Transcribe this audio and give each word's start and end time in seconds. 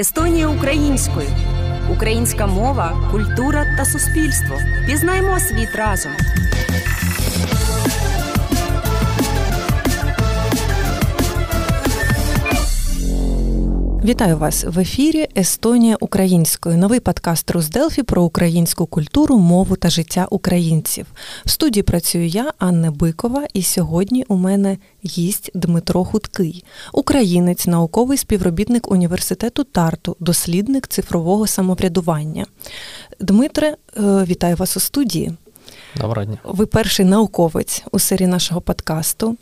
Естонія 0.00 0.48
українською. 0.48 1.28
Українська 1.92 2.46
мова, 2.46 3.08
культура 3.12 3.66
та 3.76 3.84
суспільство. 3.84 4.58
Пізнаймо 4.86 5.40
світ 5.40 5.68
разом. 5.76 6.12
Вітаю 14.04 14.36
вас 14.38 14.64
в 14.64 14.78
ефірі 14.78 15.28
Естонія 15.36 15.96
українською. 16.00 16.78
Новий 16.78 17.00
подкаст 17.00 17.50
Русделфі 17.50 18.02
про 18.02 18.22
українську 18.22 18.86
культуру, 18.86 19.38
мову 19.38 19.76
та 19.76 19.90
життя 19.90 20.26
українців. 20.30 21.06
В 21.44 21.50
студії 21.50 21.82
працюю 21.82 22.26
я, 22.26 22.52
Анна 22.58 22.90
Бикова, 22.90 23.46
і 23.54 23.62
сьогодні 23.62 24.24
у 24.28 24.36
мене 24.36 24.78
гість 25.04 25.50
Дмитро 25.54 26.04
Худкий, 26.04 26.64
українець, 26.92 27.66
науковий 27.66 28.18
співробітник 28.18 28.90
університету 28.90 29.64
Тарту, 29.64 30.16
дослідник 30.20 30.88
цифрового 30.88 31.46
самоврядування. 31.46 32.46
Дмитре, 33.20 33.68
е, 33.68 33.76
вітаю 34.24 34.56
вас 34.56 34.76
у 34.76 34.80
студії. 34.80 35.32
Доброго. 35.96 36.38
Ви 36.44 36.66
перший 36.66 37.06
науковець 37.06 37.84
у 37.92 37.98
серії 37.98 38.26
нашого 38.26 38.60
подкасту. 38.60 39.36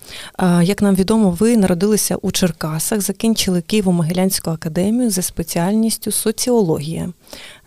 Як 0.62 0.82
нам 0.82 0.94
відомо, 0.94 1.30
ви 1.30 1.56
народилися 1.56 2.16
у 2.16 2.30
Черкасах, 2.30 3.00
закінчили 3.00 3.60
Києво-Могилянську 3.60 4.50
академію 4.50 5.10
за 5.10 5.22
спеціальністю 5.22 6.12
соціологія. 6.12 7.12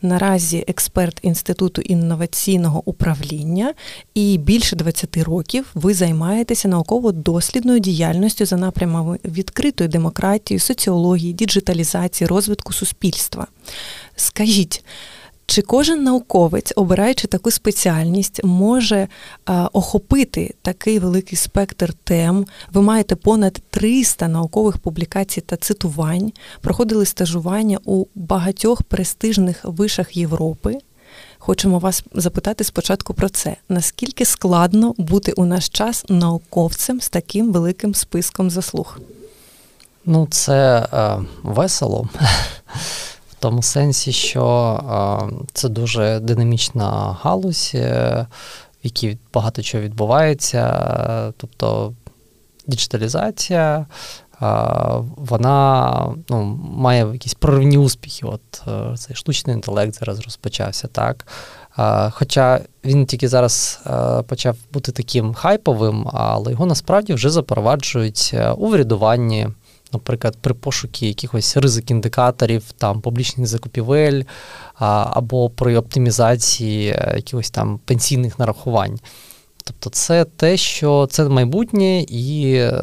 Наразі 0.02 0.66
експерт 0.67 1.20
Інституту 1.22 1.81
інноваційного 1.81 2.81
управління, 2.86 3.73
і 4.13 4.38
більше 4.38 4.75
20 4.75 5.17
років 5.17 5.66
ви 5.73 5.94
займаєтеся 5.94 6.67
науково-дослідною 6.67 7.80
діяльністю 7.80 8.45
за 8.45 8.58
напрямами 8.58 9.20
відкритої 9.25 9.88
демократії, 9.88 10.59
соціології, 10.59 11.34
діджиталізації, 11.34 12.27
розвитку 12.27 12.73
суспільства. 12.73 13.48
Скажіть. 14.16 14.84
Чи 15.52 15.62
кожен 15.62 16.04
науковець, 16.04 16.73
обираючи 16.75 17.28
таку 17.28 17.52
спеціальність, 17.52 18.44
може 18.44 19.08
охопити 19.73 20.53
такий 20.62 21.00
великий 21.00 21.38
спектр 21.38 21.94
тем? 22.03 22.45
Ви 22.73 22.81
маєте 22.81 23.16
понад 23.16 23.62
300 23.70 24.28
наукових 24.28 24.78
публікацій 24.78 25.42
та 25.42 25.56
цитувань, 25.58 26.31
проходили 26.62 27.06
стажування 27.06 27.80
у 27.86 28.06
багатьох 28.16 28.84
престижних 28.84 29.59
вишах 29.64 30.17
Європи. 30.17 30.78
Хочемо 31.38 31.80
вас 31.80 32.03
запитати 32.14 32.64
спочатку 32.64 33.14
про 33.14 33.30
це. 33.30 33.56
Наскільки 33.70 34.25
складно 34.25 34.94
бути 34.97 35.31
у 35.31 35.45
наш 35.45 35.70
час 35.70 36.06
науковцем 36.09 37.02
з 37.02 37.09
таким 37.09 37.52
великим 37.52 37.95
списком 37.95 38.50
заслуг? 38.50 39.00
Ну, 40.06 40.28
це 40.31 40.88
е, 40.94 41.20
весело 41.44 42.09
тому 43.42 43.61
сенсі, 43.61 44.11
що 44.11 45.39
це 45.53 45.70
дуже 45.70 46.20
динамічна 46.20 47.17
галузь, 47.22 47.72
е, 47.75 48.25
в 48.73 48.86
якій 48.86 49.17
багато 49.34 49.61
чого 49.61 49.84
відбувається, 49.84 51.34
тобто 51.38 51.94
діджиталізація. 52.67 53.86
Вона 55.16 56.16
ну, 56.30 56.59
має 56.75 57.08
якісь 57.14 57.34
проривні 57.34 57.78
успіхи. 57.78 58.25
От 58.25 58.64
е, 58.67 58.97
цей 58.97 59.16
штучний 59.16 59.56
інтелект 59.56 60.00
зараз 60.00 60.19
розпочався, 60.19 60.88
так. 60.88 61.28
Хоча 62.12 62.59
він 62.86 63.06
тільки 63.06 63.28
зараз 63.28 63.81
е, 63.88 64.22
почав 64.22 64.58
бути 64.73 64.92
таким 64.92 65.34
хайповим, 65.34 66.08
але 66.14 66.52
його 66.52 66.66
насправді 66.66 67.14
вже 67.14 67.30
запроваджують 67.30 68.36
у 68.58 68.67
врядуванні, 68.67 69.47
наприклад, 69.94 70.38
при 70.42 70.53
пошукі 70.53 71.08
якихось 71.08 71.58
ризик 71.58 71.92
індикаторів, 71.92 72.72
там 72.78 73.02
публічних 73.02 73.47
закупівель 73.47 74.23
або 74.75 75.50
при 75.50 75.78
оптимізації 75.78 76.89
е, 76.89 77.14
якихось 77.16 77.50
там 77.50 77.80
пенсійних 77.86 78.39
нарахувань. 78.39 79.00
Тобто, 79.64 79.89
це 79.89 80.25
те, 80.25 80.57
що 80.57 81.07
це 81.12 81.29
майбутнє 81.29 82.02
і 82.02 82.53
е, 82.53 82.81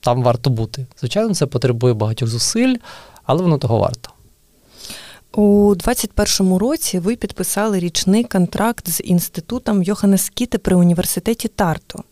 там 0.00 0.22
варто 0.22 0.50
бути. 0.50 0.86
Звичайно, 1.00 1.34
це 1.34 1.46
потребує 1.46 1.94
багатьох 1.94 2.28
зусиль, 2.28 2.76
але 3.24 3.42
воно 3.42 3.58
того 3.58 3.78
варто. 3.78 4.10
У 5.36 5.74
21-му 5.74 6.58
році 6.58 6.98
ви 6.98 7.16
підписали 7.16 7.78
річний 7.78 8.24
контракт 8.24 8.88
з 8.88 9.00
інститутом 9.04 9.82
Йоханнес 9.82 10.28
Кіте 10.28 10.58
при 10.58 10.76
університеті 10.76 11.48
Тарту. 11.48 12.02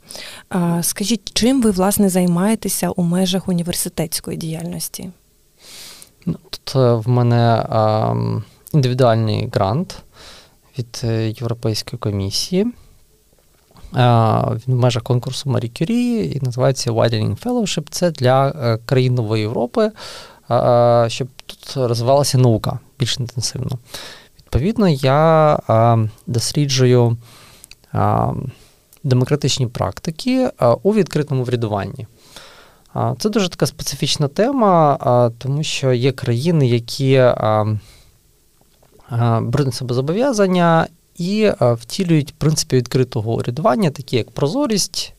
Скажіть, 0.83 1.31
чим 1.35 1.63
ви 1.63 1.71
власне 1.71 2.09
займаєтеся 2.09 2.91
у 2.91 3.03
межах 3.03 3.49
університетської 3.49 4.37
діяльності? 4.37 5.11
Ну, 6.27 6.37
Тут 6.51 6.77
е, 6.77 6.93
в 6.93 7.09
мене 7.09 7.67
індивідуальний 8.73 9.49
грант 9.53 10.03
від 10.79 11.01
е, 11.05 11.29
Європейської 11.29 11.99
комісії. 11.99 12.67
В 13.93 14.61
межах 14.67 15.03
конкурсу 15.03 15.51
Марі 15.51 15.69
Кюрі 15.69 16.33
і 16.37 16.41
називається 16.43 16.93
Widening 16.93 17.45
Fellowship. 17.45 17.87
Це 17.91 18.11
для 18.11 18.49
е, 18.49 18.79
країн 18.87 19.15
Нової 19.15 19.43
Європи, 19.43 19.91
щоб 21.09 21.29
тут 21.47 21.77
розвивалася 21.77 22.39
наука 22.39 22.79
більш 22.99 23.19
інтенсивно. 23.21 23.79
Відповідно, 24.39 24.89
я 24.89 25.59
досліджую 26.27 27.17
демократичні 29.05 29.67
практики 29.67 30.51
у 30.83 30.95
відкритому 30.95 31.45
врядуванні. 31.45 32.07
Це 33.19 33.29
дуже 33.29 33.49
така 33.49 33.67
специфічна 33.67 34.29
тема, 34.29 35.31
тому 35.39 35.63
що 35.63 35.93
є 35.93 36.13
країни, 36.13 36.69
які 36.69 37.33
беруть 39.41 39.75
себе 39.75 39.95
зобов'язання 39.95 40.87
і 41.17 41.51
втілюють 41.61 42.35
принципи 42.35 42.77
відкритого 42.77 43.35
урядування, 43.35 43.91
такі 43.91 44.17
як 44.17 44.31
прозорість, 44.31 45.15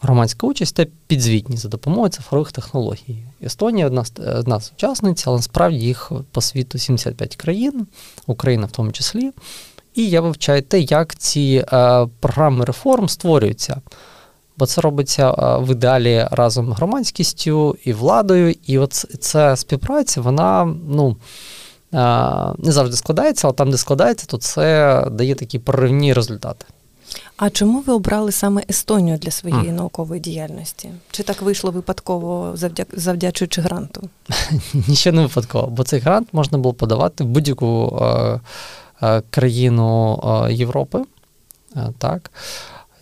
громадська 0.00 0.46
участь 0.46 0.74
та 0.74 0.86
підзвітність 1.06 1.62
за 1.62 1.68
допомогою 1.68 2.08
цифрових 2.08 2.52
технологій. 2.52 3.18
Естонія 3.42 3.86
одна 3.86 4.04
одна 4.38 4.60
з 4.60 4.72
учасниць, 4.76 5.26
але 5.26 5.36
насправді 5.36 5.78
їх 5.78 6.12
по 6.32 6.40
світу 6.40 6.78
75 6.78 7.36
країн, 7.36 7.86
Україна 8.26 8.66
в 8.66 8.70
тому 8.70 8.92
числі. 8.92 9.32
І 9.94 10.08
я 10.08 10.20
вивчаю 10.20 10.62
те, 10.62 10.80
як 10.80 11.16
ці 11.16 11.64
е, 11.72 12.06
програми 12.20 12.64
реформ 12.64 13.08
створюються. 13.08 13.80
Бо 14.56 14.66
це 14.66 14.80
робиться 14.80 15.30
е, 15.30 15.58
в 15.58 15.72
ідеалі 15.72 16.28
разом 16.30 16.72
з 16.72 16.76
громадськістю 16.76 17.76
і 17.84 17.92
владою. 17.92 18.54
І 18.66 18.78
от 18.78 18.92
ця 19.20 19.56
співпраця, 19.56 20.20
вона 20.20 20.74
ну, 20.88 21.16
е, 21.94 21.98
не 22.58 22.72
завжди 22.72 22.96
складається, 22.96 23.46
але 23.46 23.54
там, 23.54 23.70
де 23.70 23.76
складається, 23.76 24.26
то 24.26 24.36
це 24.38 25.04
дає 25.10 25.34
такі 25.34 25.58
проривні 25.58 26.12
результати. 26.12 26.64
А 27.38 27.50
чому 27.50 27.80
ви 27.80 27.92
обрали 27.92 28.32
саме 28.32 28.62
Естонію 28.70 29.18
для 29.18 29.30
своєї 29.30 29.70
mm. 29.70 29.72
наукової 29.72 30.20
діяльності? 30.20 30.90
Чи 31.10 31.22
так 31.22 31.42
вийшло 31.42 31.70
випадково 31.70 32.50
завдяк 32.54 32.88
завдячуючи 32.92 33.60
гранту? 33.60 34.08
Нічого 34.88 35.16
не 35.16 35.22
випадково, 35.22 35.66
бо 35.66 35.84
цей 35.84 36.00
грант 36.00 36.28
можна 36.32 36.58
було 36.58 36.74
подавати 36.74 37.24
в 37.24 37.26
будь-яку 37.26 37.98
е, 38.02 38.40
е, 39.02 39.22
країну 39.30 40.20
е, 40.24 40.52
Європи. 40.52 41.04
Е, 41.76 41.88
так. 41.98 42.30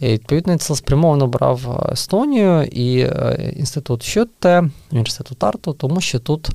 І, 0.01 0.07
Відповідно, 0.07 0.53
я 0.53 0.59
цілеспрямовано 0.59 1.27
брав 1.27 1.89
Естонію 1.93 2.63
і 2.63 2.99
е, 3.01 3.53
інститут 3.57 4.03
Щотте, 4.03 4.71
університет 4.93 5.39
Тарту, 5.39 5.73
тому 5.73 6.01
що 6.01 6.19
тут 6.19 6.51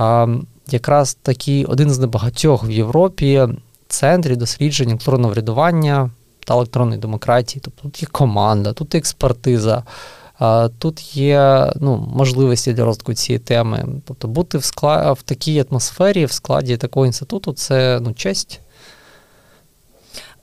е, 0.00 0.28
якраз 0.70 1.14
такий 1.14 1.64
один 1.64 1.90
з 1.90 1.98
небагатьох 1.98 2.68
в 2.68 2.70
Європі 2.70 3.48
центрів 3.88 4.36
досліджень 4.36 4.90
культурного 4.90 5.32
врядування 5.32 6.10
та 6.44 6.54
електронної 6.54 7.00
демократії. 7.00 7.60
Тобто 7.64 7.82
тут 7.82 8.02
є 8.02 8.08
команда, 8.12 8.72
тут 8.72 8.94
є 8.94 8.98
експертиза, 8.98 9.82
тут 10.78 11.16
є 11.16 11.72
ну, 11.80 12.08
можливості 12.14 12.72
для 12.72 12.84
розвитку 12.84 13.14
цієї 13.14 13.38
теми. 13.38 13.84
Тобто 14.04 14.28
бути 14.28 14.58
в 14.58 14.64
склад, 14.64 15.18
в 15.18 15.22
такій 15.22 15.64
атмосфері, 15.70 16.24
в 16.24 16.32
складі 16.32 16.76
такого 16.76 17.06
інституту 17.06 17.52
це 17.52 18.00
ну, 18.02 18.12
честь. 18.12 18.60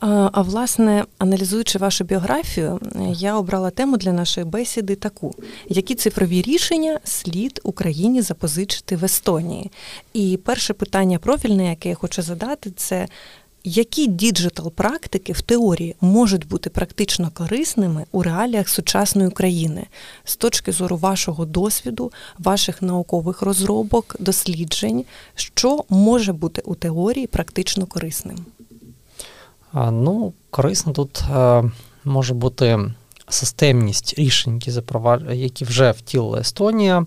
А 0.01 0.42
власне, 0.42 1.06
аналізуючи 1.18 1.80
вашу 1.80 2.04
біографію, 2.04 2.80
я 3.10 3.38
обрала 3.38 3.69
тему 3.69 3.98
для 3.98 4.12
нашої 4.12 4.45
бесіди 4.45 4.95
таку: 4.95 5.36
які 5.69 5.95
цифрові 5.95 6.42
рішення 6.42 7.00
слід 7.04 7.60
Україні 7.63 8.22
запозичити 8.22 8.95
в 8.95 9.06
Естонії? 9.06 9.72
І 10.13 10.40
перше 10.45 10.74
питання 10.74 11.19
профільне, 11.19 11.69
яке 11.69 11.90
я 11.90 11.95
хочу 11.95 12.22
задати, 12.22 12.72
це 12.72 13.07
які 13.69 14.07
digital 14.07 14.71
практики 14.71 15.33
в 15.33 15.42
теорії 15.42 15.95
можуть 16.01 16.48
бути 16.48 16.69
практично 16.69 17.31
корисними 17.33 18.06
у 18.12 18.24
реаліях 18.24 18.69
сучасної 18.69 19.27
України 19.27 19.88
з 20.24 20.36
точки 20.36 20.71
зору 20.71 20.98
вашого 20.98 21.45
досвіду, 21.45 22.12
ваших 22.39 22.81
наукових 22.81 23.42
розробок, 23.42 24.16
досліджень, 24.19 25.06
що 25.36 25.83
може 25.89 26.33
бути 26.33 26.62
у 26.66 26.75
теорії 26.75 27.27
практично 27.27 27.86
корисним? 27.86 28.38
Ну, 29.74 30.33
корисно 30.50 30.94
тут 30.94 31.21
е, 31.36 31.63
може 32.04 32.33
бути 32.33 32.80
системність 33.30 34.13
рішень, 34.18 34.62
які 34.66 34.81
які 35.36 35.66
вже 35.66 35.92
втілила 35.92 36.39
Естонія. 36.39 37.06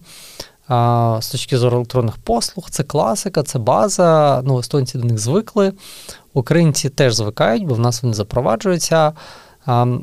з 1.21 1.29
точки 1.33 1.59
зору 1.59 1.77
електронних 1.77 2.17
послуг, 2.17 2.71
це 2.71 2.83
класика, 2.83 3.43
це 3.43 3.59
база. 3.59 4.43
Ну, 4.45 4.59
естонці 4.59 4.99
до 4.99 5.05
них 5.05 5.19
звикли. 5.19 5.73
Українці 6.35 6.89
теж 6.89 7.15
звикають, 7.15 7.67
бо 7.67 7.75
в 7.75 7.79
нас 7.79 8.03
вони 8.03 8.15
запроваджуються. 8.15 9.13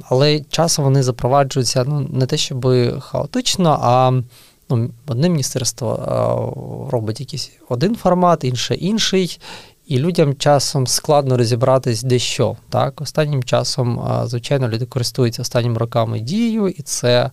Але 0.10 0.40
часом 0.50 0.86
вони 0.86 1.04
запроваджуються 1.04 1.84
ну, 1.88 2.08
не 2.12 2.26
те, 2.26 2.38
щоб 2.38 2.68
хаотично, 3.00 3.80
а 3.82 4.12
ну, 4.70 4.90
одне 5.08 5.30
міністерство 5.30 6.90
робить 6.92 7.20
якийсь 7.20 7.52
один 7.70 7.96
формат, 7.96 8.44
інше 8.44 8.76
інший. 8.76 9.40
І 9.88 10.00
людям 10.00 10.36
часом 10.36 10.88
складно 10.88 11.38
розібратись 11.38 12.04
де 12.04 12.20
що. 12.20 12.58
Так? 12.70 13.02
Останнім 13.02 13.44
часом, 13.44 14.10
звичайно, 14.26 14.68
люди 14.68 14.86
користуються 14.86 15.42
останніми 15.42 15.78
роками 15.78 16.20
дією, 16.20 16.68
і 16.68 16.82
це 16.82 17.32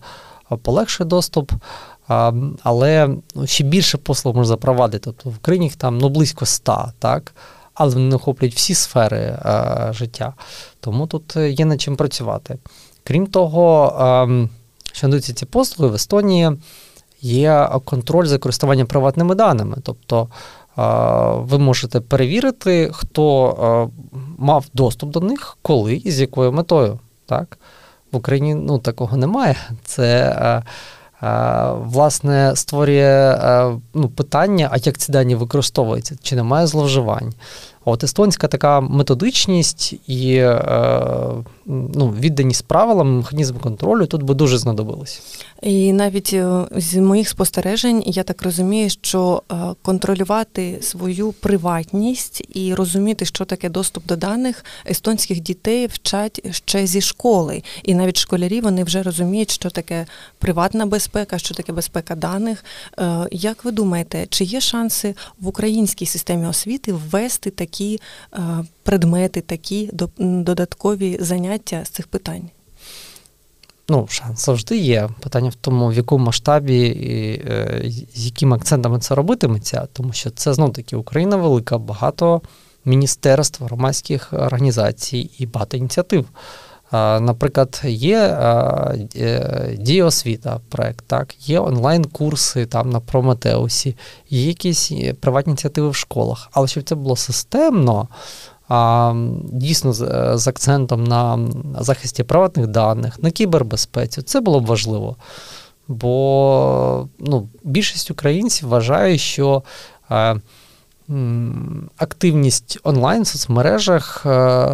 полегшує 0.61 1.07
доступ. 1.07 1.51
Але 2.63 3.09
ну, 3.35 3.47
ще 3.47 3.63
більше 3.63 3.97
послуг 3.97 4.35
можна 4.35 4.47
запровадити. 4.47 5.03
Тобто 5.05 5.29
в 5.29 5.35
Україні 5.37 5.65
їх 5.65 5.75
там 5.75 5.97
ну, 5.97 6.09
близько 6.09 6.45
ста, 6.45 6.93
так? 6.99 7.33
Але 7.77 7.93
вони 7.93 8.15
охоплюють 8.15 8.55
всі 8.55 8.73
сфери 8.73 9.37
а, 9.41 9.93
життя. 9.93 10.33
Тому 10.79 11.07
тут 11.07 11.35
є 11.35 11.65
над 11.65 11.81
чим 11.81 11.95
працювати. 11.95 12.57
Крім 13.03 13.27
того, 13.27 13.95
а, 13.97 14.27
що 14.91 15.07
надаються 15.07 15.33
ці 15.33 15.45
послуги 15.45 15.91
в 15.91 15.95
Естонії 15.95 16.51
є 17.21 17.69
контроль 17.85 18.25
за 18.25 18.37
користуванням 18.37 18.87
приватними 18.87 19.35
даними. 19.35 19.77
Тобто 19.83 20.27
ви 21.35 21.59
можете 21.59 21.99
перевірити, 21.99 22.89
хто 22.93 23.91
мав 24.37 24.65
доступ 24.73 25.11
до 25.11 25.19
них, 25.19 25.57
коли 25.61 25.95
і 25.95 26.11
з 26.11 26.19
якою 26.19 26.51
метою. 26.51 26.99
Так? 27.25 27.57
В 28.11 28.17
Україні 28.17 28.55
ну, 28.55 28.79
такого 28.79 29.17
немає. 29.17 29.55
Це 29.83 30.63
власне 31.75 32.55
створює 32.55 33.37
ну, 33.93 34.09
питання, 34.09 34.69
а 34.71 34.77
як 34.77 34.97
ці 34.97 35.11
дані 35.11 35.35
використовуються, 35.35 36.15
чи 36.21 36.35
немає 36.35 36.67
зловживань. 36.67 37.33
От 37.89 38.03
естонська 38.03 38.47
така 38.47 38.81
методичність 38.81 39.93
і 40.07 40.35
е, 40.35 40.61
ну, 41.65 42.15
відданість 42.19 42.65
правилам, 42.65 43.17
механізм 43.17 43.57
контролю 43.57 44.05
тут 44.05 44.23
би 44.23 44.33
дуже 44.33 44.57
знадобилось. 44.57 45.21
І 45.61 45.93
навіть 45.93 46.33
е, 46.33 46.65
з 46.71 46.95
моїх 46.95 47.29
спостережень 47.29 48.03
я 48.05 48.23
так 48.23 48.43
розумію, 48.43 48.89
що 48.89 49.43
е, 49.51 49.55
контролювати 49.81 50.77
свою 50.81 51.31
приватність 51.31 52.45
і 52.53 52.73
розуміти, 52.73 53.25
що 53.25 53.45
таке 53.45 53.69
доступ 53.69 54.05
до 54.05 54.15
даних 54.15 54.65
естонських 54.89 55.39
дітей 55.39 55.87
вчать 55.87 56.55
ще 56.55 56.87
зі 56.87 57.01
школи. 57.01 57.63
І 57.83 57.95
навіть 57.95 58.17
школярі 58.17 58.61
вони 58.61 58.83
вже 58.83 59.03
розуміють, 59.03 59.51
що 59.51 59.69
таке 59.69 60.05
приватна 60.39 60.85
безпека, 60.85 61.37
що 61.37 61.55
таке 61.55 61.71
безпека 61.71 62.15
даних. 62.15 62.65
Як 63.31 63.65
ви 63.65 63.71
думаєте, 63.71 64.27
чи 64.29 64.43
є 64.43 64.61
шанси 64.61 65.15
в 65.39 65.47
українській 65.47 66.05
системі 66.05 66.47
освіти 66.47 66.93
ввести 66.93 67.49
такі? 67.49 67.76
Такі 67.77 67.99
е, 68.33 68.39
предмети, 68.83 69.41
такі 69.41 69.89
додаткові 70.19 71.17
заняття 71.19 71.85
з 71.85 71.89
цих 71.89 72.07
питань? 72.07 72.49
Ну, 73.89 74.07
шанс 74.09 74.45
завжди 74.45 74.77
є. 74.77 75.09
Питання 75.19 75.49
в 75.49 75.55
тому, 75.55 75.87
в 75.87 75.93
якому 75.93 76.25
масштабі 76.25 76.87
і 76.87 77.41
е, 77.49 77.83
з 78.15 78.25
якими 78.25 78.55
акцентами 78.55 78.99
це 78.99 79.15
робитиметься, 79.15 79.87
тому 79.93 80.13
що 80.13 80.29
це 80.29 80.53
знов 80.53 80.73
таки 80.73 80.95
Україна 80.95 81.35
велика, 81.35 81.77
багато 81.77 82.41
міністерств, 82.85 83.63
громадських 83.63 84.33
організацій 84.33 85.29
і 85.37 85.45
багато 85.45 85.77
ініціатив. 85.77 86.25
Наприклад, 86.91 87.81
є 87.85 88.17
е, 88.19 89.75
діосвіта 89.79 90.59
проект, 90.69 91.05
так, 91.07 91.49
є 91.49 91.59
онлайн-курси 91.59 92.65
там 92.65 92.89
на 92.89 92.99
Прометеусі, 92.99 93.95
є 94.29 94.47
якісь 94.47 94.91
е, 94.91 95.13
приватні 95.13 95.51
ініціативи 95.51 95.89
в 95.89 95.95
школах. 95.95 96.49
Але 96.51 96.67
щоб 96.67 96.83
це 96.83 96.95
було 96.95 97.15
системно, 97.15 98.07
дійсно 99.43 99.93
з 100.37 100.47
акцентом 100.47 101.03
на 101.03 101.39
захисті 101.79 102.23
приватних 102.23 102.67
даних, 102.67 103.23
на 103.23 103.31
кібербезпеці, 103.31 104.21
це 104.21 104.41
було 104.41 104.59
б 104.59 104.65
важливо. 104.65 105.15
Бо 105.87 107.07
ну, 107.19 107.47
більшість 107.63 108.11
українців 108.11 108.69
вважає, 108.69 109.17
що 109.17 109.63
активність 111.97 112.79
онлайн 112.83 113.23
в 113.23 113.27
соцмережах 113.27 114.23
е, 114.25 114.29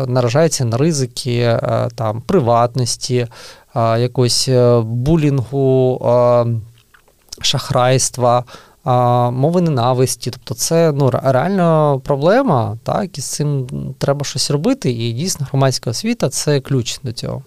наражається 0.07 0.65
на 0.65 0.77
ризики 0.77 1.37
е, 1.39 1.89
там, 1.95 2.21
приватності, 2.21 3.27
е, 3.75 3.99
якогось 3.99 4.49
булінгу, 4.83 6.01
шахрайства. 7.41 8.43
Мови 9.31 9.61
ненависті, 9.61 10.31
тобто 10.31 10.53
це 10.53 10.91
ну, 10.91 11.09
реально 11.23 12.01
проблема, 12.03 12.77
так, 12.83 13.17
і 13.17 13.21
з 13.21 13.25
цим 13.25 13.67
треба 13.97 14.25
щось 14.25 14.51
робити. 14.51 14.91
І 14.91 15.11
дійсно 15.11 15.47
громадська 15.49 15.89
освіта 15.89 16.29
це 16.29 16.59
ключ 16.59 16.99
до 17.03 17.11
цього. 17.11 17.43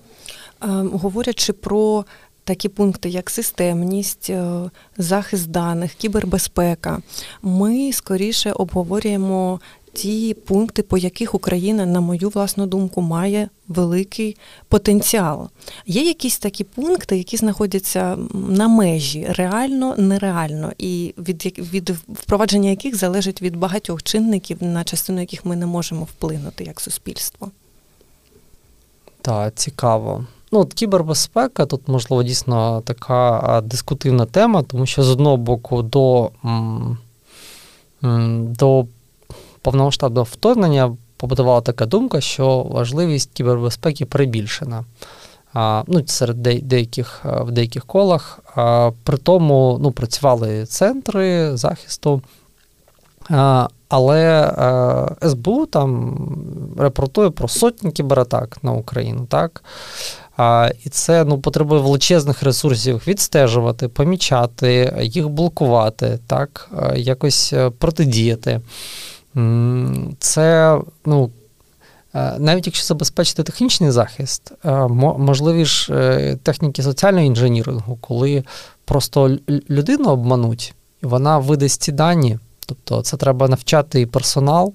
Говорячи 0.92 1.52
про 1.52 2.04
такі 2.46 2.68
пункти, 2.68 3.08
як 3.08 3.30
системність, 3.30 4.30
е, 4.30 4.70
захист 4.98 5.50
даних, 5.50 5.94
кібербезпека, 5.94 7.02
ми 7.42 7.92
скоріше 7.92 8.52
обговорюємо 8.52 9.60
ті 9.92 10.34
пункти, 10.34 10.82
по 10.82 10.98
яких 10.98 11.34
Україна, 11.34 11.86
на 11.86 12.00
мою 12.00 12.28
власну 12.28 12.66
думку, 12.66 13.00
має 13.00 13.48
великий 13.68 14.36
потенціал. 14.68 15.48
Є 15.86 16.02
якісь 16.02 16.38
такі 16.38 16.64
пункти, 16.64 17.16
які 17.16 17.36
знаходяться 17.36 18.18
на 18.34 18.68
межі 18.68 19.26
реально, 19.28 19.94
нереально, 19.98 20.72
і 20.78 21.14
від 21.18 21.58
від 21.72 21.90
впровадження 21.90 22.70
яких 22.70 22.96
залежить 22.96 23.42
від 23.42 23.56
багатьох 23.56 24.02
чинників, 24.02 24.58
на 24.60 24.84
частину 24.84 25.20
яких 25.20 25.44
ми 25.44 25.56
не 25.56 25.66
можемо 25.66 26.04
вплинути 26.04 26.64
як 26.64 26.80
суспільство. 26.80 27.50
Так, 29.26 29.54
цікаво. 29.54 30.24
Ну, 30.52 30.60
от 30.60 30.74
Кібербезпека 30.74 31.66
тут, 31.66 31.88
можливо, 31.88 32.22
дійсно 32.22 32.80
така 32.80 33.60
дискутивна 33.64 34.26
тема, 34.26 34.62
тому 34.62 34.86
що 34.86 35.02
з 35.02 35.10
одного 35.10 35.36
боку 35.36 35.82
до 35.82 36.30
до 38.40 38.86
повномасштабного 39.62 40.24
вторгнення 40.24 40.96
побудувала 41.16 41.60
така 41.60 41.86
думка, 41.86 42.20
що 42.20 42.62
важливість 42.62 43.30
кібербезпеки 43.32 44.04
перебільшена. 44.06 44.84
А, 45.54 45.82
ну, 45.86 46.02
Серед 46.06 46.42
деяких 46.42 47.20
в 47.24 47.50
деяких 47.50 47.84
колах. 47.84 48.40
А, 48.54 48.90
При 49.04 49.16
тому 49.16 49.78
ну, 49.80 49.90
працювали 49.90 50.66
центри 50.66 51.56
захисту. 51.56 52.22
А, 53.30 53.68
але 53.88 54.52
СБУ 55.22 55.66
там 55.66 56.16
репортує 56.78 57.30
про 57.30 57.48
сотні 57.48 57.90
кібератак 57.90 58.58
на 58.62 58.72
Україну. 58.72 59.26
так? 59.28 59.62
А, 60.36 60.70
І 60.84 60.88
це 60.88 61.24
ну, 61.24 61.38
потребує 61.38 61.80
величезних 61.80 62.42
ресурсів 62.42 63.02
відстежувати, 63.06 63.88
помічати, 63.88 64.98
їх 65.02 65.28
блокувати, 65.28 66.18
так, 66.26 66.70
якось 66.96 67.52
е, 67.52 67.70
протидіяти. 67.70 68.60
Це, 70.18 70.78
ну, 71.06 71.30
е, 72.14 72.34
навіть 72.38 72.66
якщо 72.66 72.84
забезпечити 72.84 73.42
технічний 73.42 73.90
захист, 73.90 74.52
е, 74.64 74.88
можливі 75.18 75.64
ж 75.64 75.92
техніки 76.42 76.82
соціального 76.82 77.26
інженірингу, 77.26 77.98
коли 78.00 78.44
просто 78.84 79.38
людину 79.70 80.10
обмануть, 80.10 80.74
і 81.02 81.06
вона 81.06 81.38
видасть 81.38 81.82
ці 81.82 81.92
дані. 81.92 82.38
Тобто 82.66 83.02
це 83.02 83.16
треба 83.16 83.48
навчати 83.48 84.00
і 84.00 84.06
персонал 84.06 84.72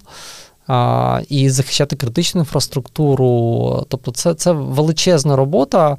а, 0.67 1.21
і 1.29 1.50
захищати 1.50 1.95
критичну 1.95 2.41
інфраструктуру. 2.41 3.86
Тобто, 3.89 4.12
це 4.12 4.33
це 4.33 4.51
величезна 4.51 5.36
робота, 5.36 5.98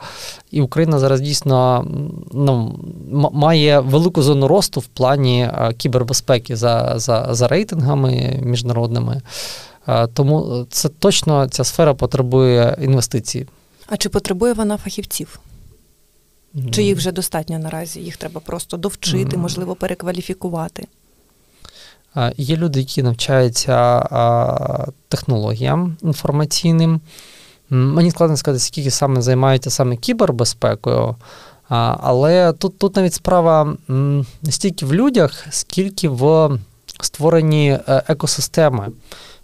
і 0.51 0.61
Україна 0.61 0.99
зараз 0.99 1.21
дійсно 1.21 1.87
ну, 2.33 2.79
має 3.33 3.81
велику 3.81 4.23
зону 4.23 4.49
росту 4.49 4.81
в 4.81 4.87
плані 4.87 5.51
кібербезпеки 5.77 6.57
за, 6.57 6.95
за, 6.97 7.29
за 7.31 7.49
рейтингами 7.49 8.41
міжнародними. 8.43 9.23
Тому 10.15 10.67
це 10.71 10.89
точно 10.89 11.49
ця 11.49 11.65
сфера 11.65 11.95
потребує 11.95 12.77
інвестицій. 12.83 13.47
А 13.87 13.97
чи 13.97 14.09
потребує 14.09 14.53
вона 14.53 14.77
фахівців? 14.77 15.41
Чи 16.71 16.83
їх 16.83 16.97
вже 16.97 17.13
достатньо 17.13 17.59
наразі? 17.59 18.01
Їх 18.01 18.17
треба 18.17 18.41
просто 18.41 18.77
довчити, 18.77 19.37
можливо, 19.37 19.75
перекваліфікувати? 19.75 20.87
Є 22.37 22.57
люди, 22.57 22.79
які 22.79 23.03
навчаються 23.03 24.03
технологіям 25.09 25.97
інформаційним. 26.03 27.01
Мені 27.71 28.11
складно 28.11 28.37
сказати, 28.37 28.65
скільки 28.65 28.91
саме 28.91 29.23
займаються 29.23 29.71
саме 29.71 29.97
кібербезпекою, 29.97 31.17
але 31.69 32.53
тут 32.53 32.79
тут 32.79 32.97
навіть 32.97 33.15
справа 33.15 33.77
не 34.43 34.51
стільки 34.51 34.87
в 34.87 34.95
людях, 34.95 35.47
скільки 35.51 36.09
в 36.09 36.51
створенні 37.01 37.79
е, 37.89 38.03
екосистеми, 38.09 38.89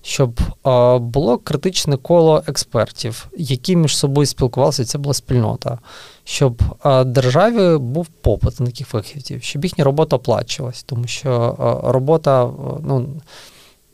щоб 0.02 0.40
було 1.00 1.38
критичне 1.38 1.96
коло 1.96 2.42
експертів, 2.46 3.26
які 3.36 3.76
між 3.76 3.96
собою 3.96 4.26
спілкувалися, 4.26 4.84
це 4.84 4.98
була 4.98 5.14
спільнота 5.14 5.78
щоб 6.28 6.62
державі 7.06 7.78
був 7.78 8.06
попит 8.06 8.60
на 8.60 8.66
таких 8.66 8.86
фахівців, 8.86 9.42
щоб 9.42 9.64
їхня 9.64 9.84
робота 9.84 10.16
оплачувалась, 10.16 10.82
тому 10.82 11.06
що 11.06 11.56
робота, 11.84 12.50
ну. 12.82 13.06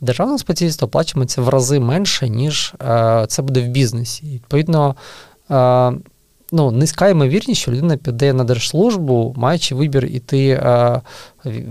Державне 0.01 0.39
спеціалістство 0.39 0.87
оплачується 0.87 1.43
в 1.43 1.49
рази 1.49 1.81
менше, 1.81 2.29
ніж 2.29 2.75
е, 2.81 3.25
це 3.29 3.43
буде 3.43 3.61
в 3.61 3.69
бізнесі. 3.69 4.25
Відповідно, 4.35 4.95
е, 5.51 5.93
ну, 6.53 6.71
низька 6.71 7.09
ймовірність, 7.09 7.61
що 7.61 7.71
людина 7.71 7.97
піде 7.97 8.33
на 8.33 8.45
держслужбу, 8.45 9.35
маючи 9.37 9.75
вибір 9.75 10.05
іти 10.05 10.49
е, 10.49 11.01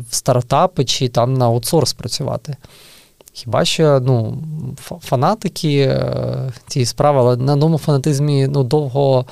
в 0.10 0.15
стартапи 0.15 0.86
чи 0.86 1.08
там 1.08 1.34
на 1.34 1.46
аутсорс 1.46 1.93
працювати. 1.93 2.55
Хіба 3.34 3.65
що 3.65 4.00
ну, 4.00 4.43
фанатики 5.01 5.79
е, 5.79 6.51
цієї 6.67 6.86
справи, 6.86 7.20
але 7.20 7.38
на 7.38 7.53
одному 7.53 7.77
фанатизмі 7.77 8.48
ну, 8.48 8.63
довго 8.63 9.25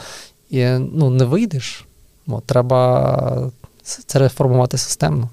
ну, 0.79 1.09
не 1.09 1.25
вийдеш. 1.25 1.85
От, 2.27 2.43
треба 2.45 3.51
це 3.83 4.19
реформувати 4.19 4.77
системно. 4.77 5.29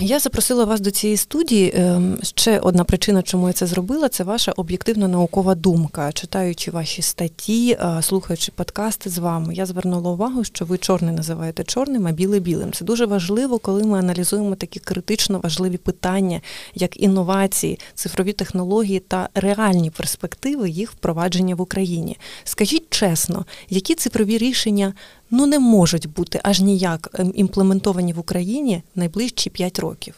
Я 0.00 0.18
запросила 0.18 0.64
вас 0.64 0.80
до 0.80 0.90
цієї 0.90 1.16
студії. 1.16 1.72
Ем, 1.76 2.18
ще 2.22 2.58
одна 2.58 2.84
причина, 2.84 3.22
чому 3.22 3.46
я 3.46 3.52
це 3.52 3.66
зробила, 3.66 4.08
це 4.08 4.24
ваша 4.24 4.52
об'єктивна 4.52 5.08
наукова 5.08 5.54
думка. 5.54 6.12
Читаючи 6.12 6.70
ваші 6.70 7.02
статті, 7.02 7.78
е, 7.80 8.02
слухаючи 8.02 8.52
подкасти 8.52 9.10
з 9.10 9.18
вами, 9.18 9.54
я 9.54 9.66
звернула 9.66 10.10
увагу, 10.10 10.44
що 10.44 10.64
ви 10.64 10.78
чорне 10.78 11.12
називаєте 11.12 11.64
чорним, 11.64 12.06
а 12.06 12.12
біле 12.12 12.40
білим. 12.40 12.72
Це 12.72 12.84
дуже 12.84 13.06
важливо, 13.06 13.58
коли 13.58 13.84
ми 13.84 13.98
аналізуємо 13.98 14.54
такі 14.54 14.80
критично 14.80 15.38
важливі 15.38 15.76
питання, 15.76 16.40
як 16.74 17.00
інновації, 17.00 17.78
цифрові 17.94 18.32
технології 18.32 19.00
та 19.00 19.28
реальні 19.34 19.90
перспективи 19.90 20.70
їх 20.70 20.92
впровадження 20.92 21.54
в 21.54 21.60
Україні. 21.60 22.18
Скажіть 22.44 22.86
чесно, 22.90 23.44
які 23.68 23.94
цифрові 23.94 24.38
рішення 24.38 24.94
ну 25.32 25.46
не 25.46 25.58
можуть 25.58 26.08
бути 26.08 26.40
аж 26.42 26.60
ніяк 26.60 27.10
ем, 27.14 27.32
імплементовані 27.34 28.12
в 28.12 28.18
Україні 28.18 28.82
найближчі 28.94 29.50
5 29.50 29.78
років? 29.78 30.14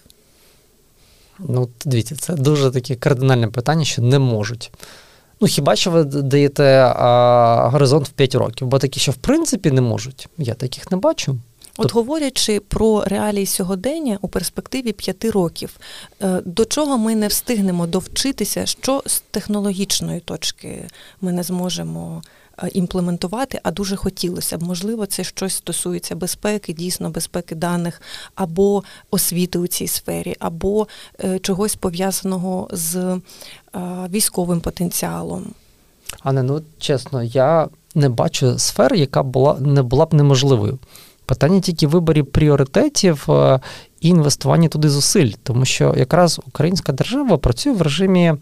Ну, 1.38 1.68
дивіться, 1.85 2.16
це 2.16 2.35
дуже 2.35 2.71
таке 2.71 2.94
кардинальне 2.94 3.49
питання, 3.49 3.85
що 3.85 4.02
не 4.02 4.18
можуть. 4.18 4.73
Ну, 5.40 5.49
хіба 5.49 5.76
що 5.76 5.90
ви 5.90 6.04
даєте 6.04 6.92
а, 6.97 7.68
горизонт 7.73 8.09
в 8.09 8.11
5 8.11 8.35
років, 8.35 8.68
бо 8.68 8.78
такі, 8.78 9.00
що 9.00 9.12
в 9.12 9.16
принципі 9.16 9.71
не 9.71 9.80
можуть. 9.80 10.28
Я 10.38 10.54
таких 10.54 10.90
не 10.90 10.97
бачу. 10.97 11.37
От 11.76 11.92
говорячи 11.92 12.61
про 12.61 13.04
реалії 13.04 13.47
сьогодення 13.47 14.18
у 14.21 14.28
перспективі 14.28 14.92
п'яти 14.92 15.30
років, 15.30 15.76
е, 16.23 16.42
до 16.44 16.64
чого 16.64 16.99
ми 16.99 17.14
не 17.14 17.28
встигнемо 17.28 17.87
довчитися, 17.87 18.66
що 18.66 19.02
з 19.06 19.21
технологічної 19.21 20.21
точки 20.21 20.88
ми 21.21 21.33
не 21.33 21.42
зможемо 21.42 22.23
імплементувати, 22.73 23.61
а 23.62 23.70
дуже 23.70 23.96
хотілося 23.96 24.58
б. 24.58 24.62
Можливо, 24.62 25.06
це 25.06 25.25
щось 25.25 25.54
стосується 25.54 26.16
безпеки, 26.16 26.73
дійсно 26.73 27.11
безпеки 27.11 27.54
даних, 27.54 28.02
або 28.34 28.82
освіти 29.11 29.58
у 29.58 29.66
цій 29.66 29.87
сфері, 29.87 30.37
або 30.38 30.87
е, 31.25 31.38
чогось 31.38 31.76
пов'язаного 31.76 32.68
з 32.73 32.96
е, 32.96 33.20
військовим 34.11 34.61
потенціалом. 34.61 35.46
Ане, 36.23 36.42
ну 36.42 36.62
чесно, 36.78 37.23
я 37.23 37.68
не 37.94 38.08
бачу 38.08 38.58
сфер, 38.58 38.94
яка 38.94 39.23
була 39.23 39.56
не 39.61 39.82
була 39.82 40.06
б 40.06 40.14
неможливою. 40.14 40.78
Питання 41.26 41.61
тільки 41.61 41.87
виборі 41.87 42.23
пріоритетів 42.23 43.28
і 44.00 44.08
інвестування 44.08 44.68
туди 44.68 44.90
зусиль, 44.90 45.32
тому 45.42 45.64
що 45.64 45.94
якраз 45.96 46.40
українська 46.46 46.92
держава 46.92 47.38
працює 47.38 47.73
в 47.73 47.82
режимі 47.82 48.34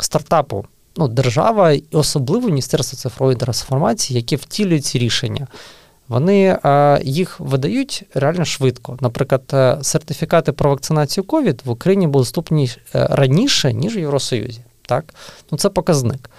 стартапу 0.00 0.64
ну, 0.96 1.08
держава 1.08 1.72
і 1.72 1.82
особливо 1.92 2.48
Міністерство 2.48 2.98
цифрової 2.98 3.36
трансформації, 3.36 4.16
яке 4.16 4.36
втілюють 4.36 4.84
ці 4.84 4.98
рішення. 4.98 5.46
Вони 6.08 6.58
а, 6.62 6.98
їх 7.02 7.40
видають 7.40 8.04
реально 8.14 8.44
швидко. 8.44 8.98
Наприклад, 9.00 9.42
е, 9.52 9.78
сертифікати 9.82 10.52
про 10.52 10.70
вакцинацію 10.70 11.24
ковід 11.24 11.62
в 11.64 11.70
Україні 11.70 12.06
були 12.06 12.22
доступні 12.22 12.70
е, 12.94 13.06
раніше, 13.10 13.72
ніж 13.72 13.96
в 13.96 13.98
Євросоюзі. 13.98 14.60
Так? 14.82 15.14
Ну, 15.50 15.58
Це 15.58 15.68
показник. 15.68 16.30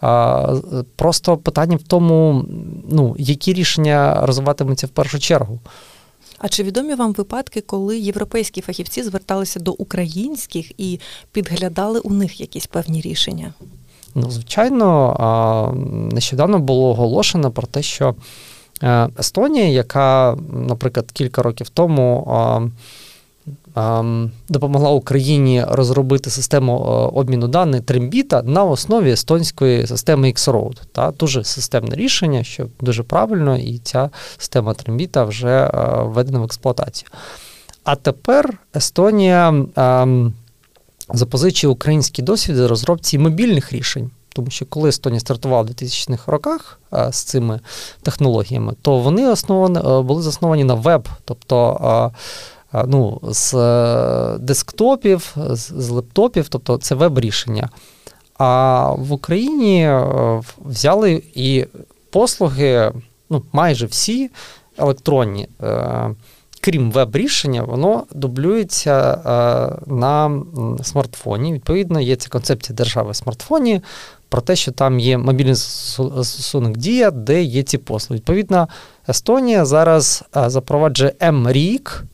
А, 0.00 0.54
Просто 0.96 1.36
питання 1.36 1.76
в 1.76 1.82
тому, 1.82 2.44
ну, 2.90 3.16
які 3.18 3.52
рішення 3.52 4.26
розвиватимуться 4.26 4.86
в 4.86 4.90
першу 4.90 5.18
чергу. 5.18 5.60
А 6.38 6.48
чи 6.48 6.62
відомі 6.62 6.94
вам 6.94 7.12
випадки, 7.12 7.60
коли 7.60 7.98
європейські 7.98 8.60
фахівці 8.60 9.02
зверталися 9.02 9.60
до 9.60 9.72
українських 9.72 10.80
і 10.80 11.00
підглядали 11.32 12.00
у 12.00 12.10
них 12.10 12.40
якісь 12.40 12.66
певні 12.66 13.00
рішення? 13.00 13.54
Ну, 14.14 14.30
звичайно, 14.30 15.74
нещодавно 16.12 16.58
було 16.58 16.90
оголошено 16.90 17.50
про 17.50 17.66
те, 17.66 17.82
що 17.82 18.14
е, 18.82 19.08
Естонія, 19.18 19.68
яка, 19.68 20.36
наприклад, 20.52 21.10
кілька 21.12 21.42
років 21.42 21.68
тому 21.68 22.26
допомогла 24.48 24.90
Україні 24.90 25.64
розробити 25.68 26.30
систему 26.30 26.72
е, 26.72 27.18
обміну 27.18 27.48
даних 27.48 27.80
Трембіта 27.80 28.42
на 28.42 28.64
основі 28.64 29.10
естонської 29.10 29.86
системи 29.86 30.28
X-Road. 30.28 30.80
Та 30.92 31.10
Дуже 31.10 31.44
системне 31.44 31.96
рішення, 31.96 32.44
що 32.44 32.66
дуже 32.80 33.02
правильно, 33.02 33.58
і 33.58 33.78
ця 33.78 34.10
система 34.38 34.74
Трембіта 34.74 35.24
вже 35.24 35.48
е, 35.48 35.70
введена 36.02 36.38
в 36.38 36.44
експлуатацію. 36.44 37.08
А 37.84 37.96
тепер 37.96 38.58
Естонія 38.76 39.54
запозичує 41.12 41.72
український 41.72 42.24
досвід 42.24 42.58
розробці 42.58 43.18
мобільних 43.18 43.72
рішень. 43.72 44.10
Тому 44.28 44.50
що 44.50 44.66
коли 44.66 44.88
Естонія 44.88 45.20
стартувала 45.20 45.62
в 45.62 45.66
2000-х 45.66 46.32
роках 46.32 46.80
а, 46.90 47.12
з 47.12 47.22
цими 47.22 47.60
технологіями, 48.02 48.74
то 48.82 48.98
вони 48.98 49.28
основані, 49.28 50.04
були 50.04 50.22
засновані 50.22 50.64
на 50.64 50.74
веб, 50.74 51.08
тобто 51.24 51.78
а, 51.80 52.10
а, 52.72 52.84
ну, 52.86 53.20
з 53.22 53.54
е, 53.54 54.38
десктопів, 54.38 55.36
з, 55.50 55.72
з 55.76 55.88
лептопів, 55.88 56.48
тобто 56.48 56.76
це 56.76 56.94
веб-рішення. 56.94 57.68
А 58.38 58.90
в 58.92 59.12
Україні 59.12 59.82
е, 59.82 60.42
взяли 60.58 61.22
і 61.34 61.66
послуги, 62.10 62.92
ну, 63.30 63.42
майже 63.52 63.86
всі 63.86 64.30
електронні. 64.76 65.48
Крім 66.60 66.90
веб-рішення, 66.90 67.62
воно 67.62 68.04
дублюється 68.14 69.12
е, 69.12 69.92
на 69.92 70.42
смартфоні. 70.82 71.52
Відповідно, 71.52 72.00
є 72.00 72.16
ця 72.16 72.28
концепція 72.28 72.76
держави 72.76 73.10
в 73.10 73.16
смартфоні 73.16 73.80
про 74.28 74.40
те, 74.40 74.56
що 74.56 74.72
там 74.72 75.00
є 75.00 75.18
мобільний 75.18 75.54
стосунок 75.54 76.76
Дія, 76.76 77.10
де 77.10 77.42
є 77.42 77.62
ці 77.62 77.78
послуги. 77.78 78.18
Відповідно, 78.18 78.68
Естонія 79.08 79.64
зараз 79.64 80.24
е, 80.36 80.50
запроваджує 80.50 81.12
МРІК 81.32 82.04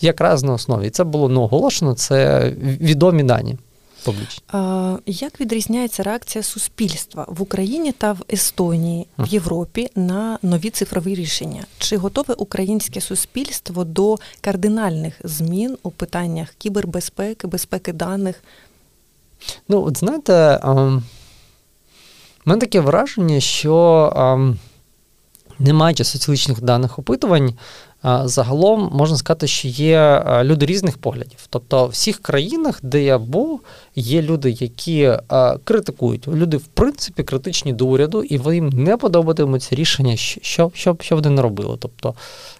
якраз 0.00 0.42
на 0.42 0.52
основі. 0.52 0.90
Це 0.90 1.04
було 1.04 1.28
не 1.28 1.40
оголошено, 1.40 1.94
це 1.94 2.50
відомі 2.60 3.22
дані 3.22 3.56
публічні. 4.04 4.44
Як 5.06 5.40
відрізняється 5.40 6.02
реакція 6.02 6.42
суспільства 6.44 7.26
в 7.28 7.42
Україні 7.42 7.92
та 7.92 8.12
в 8.12 8.18
Естонії, 8.32 9.06
в 9.18 9.26
Європі 9.26 9.90
на 9.96 10.38
нові 10.42 10.70
цифрові 10.70 11.14
рішення? 11.14 11.64
Чи 11.78 11.96
готове 11.96 12.34
українське 12.34 13.00
суспільство 13.00 13.84
до 13.84 14.16
кардинальних 14.40 15.14
змін 15.24 15.78
у 15.82 15.90
питаннях 15.90 16.54
кібербезпеки, 16.58 17.46
безпеки 17.46 17.92
даних? 17.92 18.42
Ну, 19.68 19.84
от 19.84 19.98
знаєте, 19.98 20.60
у 20.64 21.00
мене 22.44 22.60
таке 22.60 22.80
враження, 22.80 23.40
що 23.40 24.56
не 25.58 25.72
маючи 25.72 26.04
соціологічних 26.04 26.60
даних 26.60 26.98
опитувань, 26.98 27.54
загалом 28.24 28.90
можна 28.92 29.16
сказати, 29.16 29.46
що 29.46 29.68
є 29.68 30.24
люди 30.42 30.66
різних 30.66 30.98
поглядів. 30.98 31.38
Тобто, 31.50 31.86
в 31.86 31.88
всіх 31.88 32.18
країнах, 32.18 32.80
де 32.82 33.02
я 33.02 33.18
був, 33.18 33.60
є 33.96 34.22
люди, 34.22 34.50
які 34.50 35.12
критикують. 35.64 36.28
Люди, 36.28 36.56
в 36.56 36.66
принципі, 36.66 37.22
критичні 37.22 37.72
до 37.72 37.86
уряду, 37.86 38.22
і 38.22 38.40
їм 38.54 38.68
не 38.68 38.96
подобатимуться 38.96 39.76
рішення, 39.76 40.16
що 40.16 40.70
що, 40.74 40.96
що 41.00 41.14
вони 41.16 41.30
не 41.30 41.42
робили. 41.42 41.76
Тобто 41.80 42.14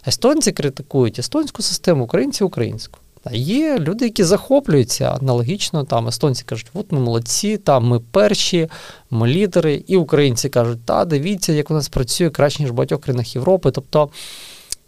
естонці 0.07 0.53
критикують 0.53 1.19
естонську 1.19 1.63
систему, 1.63 2.05
українці 2.05 2.45
українську. 2.45 2.99
Є 3.33 3.79
люди, 3.79 4.05
які 4.05 4.25
захоплюються 4.25 5.19
аналогічно. 5.21 5.85
Там 5.85 6.09
естонці 6.09 6.45
кажуть, 6.47 6.67
от 6.75 6.93
ми 6.93 7.01
молодці, 7.01 7.57
там 7.57 7.87
ми 7.87 8.01
перші, 8.01 8.69
ми 9.11 9.29
лідери, 9.29 9.85
і 9.87 9.97
українці 9.97 10.49
кажуть, 10.49 10.85
та 10.85 11.05
дивіться, 11.05 11.53
як 11.53 11.71
у 11.71 11.75
нас 11.75 11.89
працює 11.89 12.31
краще 12.31 12.63
ніж 12.63 12.73
в 12.73 12.75
багатьох 12.75 13.01
країнах 13.01 13.35
Європи. 13.35 13.71
Тобто 13.71 14.09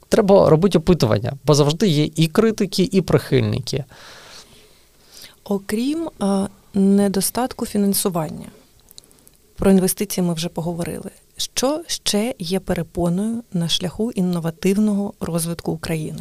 треба 0.08 0.50
робити 0.50 0.78
опитування, 0.78 1.32
бо 1.44 1.54
завжди 1.54 1.88
є 1.88 2.10
і 2.16 2.26
критики, 2.26 2.88
і 2.92 3.00
прихильники. 3.00 3.84
Окрім 5.44 6.10
а, 6.18 6.46
недостатку 6.74 7.66
фінансування, 7.66 8.46
про 9.56 9.70
інвестиції 9.70 10.26
ми 10.26 10.34
вже 10.34 10.48
поговорили. 10.48 11.10
Що 11.36 11.82
ще 11.86 12.34
є 12.38 12.60
перепоною 12.60 13.42
на 13.52 13.68
шляху 13.68 14.10
інновативного 14.10 15.12
розвитку 15.20 15.72
України? 15.72 16.20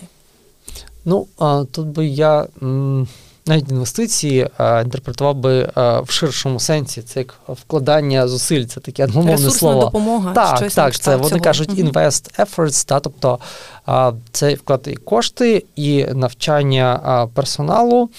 Ну, 1.05 1.27
а, 1.37 1.65
тут 1.71 1.87
би 1.87 2.05
я 2.07 2.47
м, 2.61 3.07
навіть 3.45 3.71
інвестиції 3.71 4.47
а, 4.57 4.81
інтерпретував 4.81 5.35
би 5.35 5.69
а, 5.75 5.99
в 5.99 6.09
ширшому 6.09 6.59
сенсі. 6.59 7.01
Це 7.01 7.19
як 7.19 7.35
вкладання 7.47 8.27
зусиль, 8.27 8.65
це 8.65 8.79
таке 8.79 9.03
англомовне 9.03 9.49
слово. 9.51 9.81
допомога. 9.81 10.33
Так, 10.33 10.57
щось 10.57 10.75
так, 10.75 10.95
це 10.95 11.15
вони 11.15 11.29
цього. 11.29 11.41
кажуть 11.41 11.69
invest 11.69 12.39
efforts, 12.39 12.87
та, 12.87 12.99
тобто 12.99 13.39
це 14.31 14.53
вклад 14.53 14.87
і 14.91 14.95
кошти, 14.95 15.63
і 15.75 16.05
навчання 16.05 17.27
персоналу. 17.33 18.09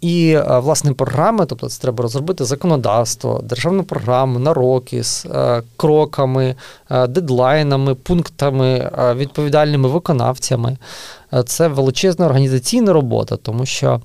І 0.00 0.38
власне 0.46 0.92
програми, 0.92 1.46
тобто 1.46 1.68
це 1.68 1.82
треба 1.82 2.02
розробити 2.02 2.44
законодавство, 2.44 3.40
державну 3.44 3.84
програму 3.84 4.38
на 4.38 4.54
роки 4.54 5.02
з 5.04 5.26
кроками, 5.76 6.54
дедлайнами, 7.08 7.94
пунктами, 7.94 8.90
відповідальними 9.16 9.88
виконавцями. 9.88 10.76
Це 11.46 11.68
величезна 11.68 12.26
організаційна 12.26 12.92
робота, 12.92 13.36
тому 13.36 13.66
що 13.66 14.00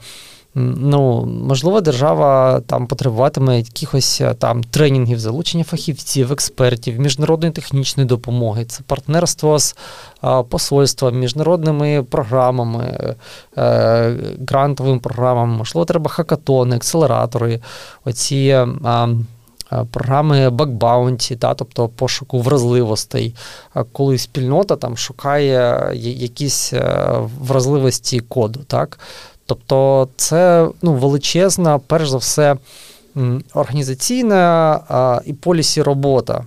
ну, 0.59 1.25
можливо, 1.25 1.81
держава 1.81 2.59
там 2.59 2.87
потребуватиме 2.87 3.57
якихось 3.57 4.21
е, 4.21 4.33
там 4.33 4.63
тренінгів, 4.63 5.19
залучення 5.19 5.63
фахівців, 5.63 6.31
експертів, 6.31 6.99
міжнародної 6.99 7.53
технічної 7.53 8.09
допомоги, 8.09 8.65
це 8.65 8.83
партнерство 8.87 9.59
з 9.59 9.75
а, 10.21 10.43
посольством, 10.43 11.19
міжнародними 11.19 12.03
програмами, 12.03 13.15
е, 13.57 14.15
грантовими 14.47 14.99
програмами, 14.99 15.57
можливо, 15.57 15.85
треба 15.85 16.09
хакатони, 16.09 16.75
акселератори, 16.75 17.59
оці. 18.05 18.57
Програми 19.91 20.49
бакбаунті, 20.49 21.35
та, 21.35 21.53
тобто 21.53 21.87
пошуку 21.87 22.39
вразливостей, 22.39 23.35
коли 23.91 24.17
спільнота 24.17 24.75
там 24.75 24.97
шукає 24.97 25.91
якісь 25.93 26.73
е, 26.73 27.11
вразливості 27.39 28.19
коду. 28.19 28.59
Так? 28.67 28.99
Тобто 29.49 30.07
це 30.15 30.69
ну, 30.81 30.93
величезна, 30.93 31.79
перш 31.79 32.09
за 32.09 32.17
все, 32.17 32.55
організаційна 33.53 34.35
а, 34.89 35.21
і 35.25 35.33
полісі 35.33 35.81
робота, 35.81 36.43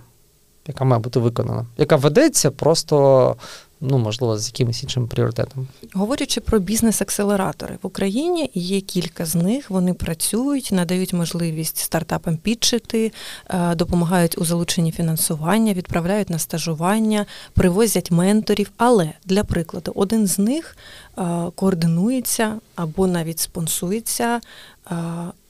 яка 0.67 0.85
має 0.85 1.03
бути 1.03 1.21
виконана, 1.21 1.67
яка 1.77 1.97
ведеться 1.97 2.51
просто 2.51 3.37
ну 3.83 3.99
можливо 3.99 4.39
з 4.39 4.47
якимось 4.47 4.83
іншим 4.83 5.09
пріоритетом. 5.09 5.69
Говорячи 5.93 6.41
про 6.41 6.59
бізнес-акселератори 6.59 7.79
в 7.83 7.87
Україні, 7.87 8.51
є 8.55 8.81
кілька 8.81 9.27
з 9.27 9.35
них. 9.35 9.71
Вони 9.71 9.95
працюють, 9.95 10.73
надають 10.73 11.13
можливість 11.13 11.79
стартапам 11.79 12.37
підчити, 12.37 13.13
е, 13.49 13.75
допомагають 13.75 14.39
у 14.39 14.45
залученні 14.45 14.93
фінансування, 14.93 15.73
відправляють 15.73 16.31
на 16.31 16.39
стажування, 16.39 17.27
привозять 17.53 18.11
менторів. 18.11 18.71
Але 18.77 19.13
для 19.25 19.45
прикладу, 19.45 19.93
один 19.95 20.27
з 20.27 20.39
них 20.39 20.77
е, 21.19 21.23
координується 21.55 22.55
або 22.75 23.07
навіть 23.07 23.39
спонсується 23.39 24.41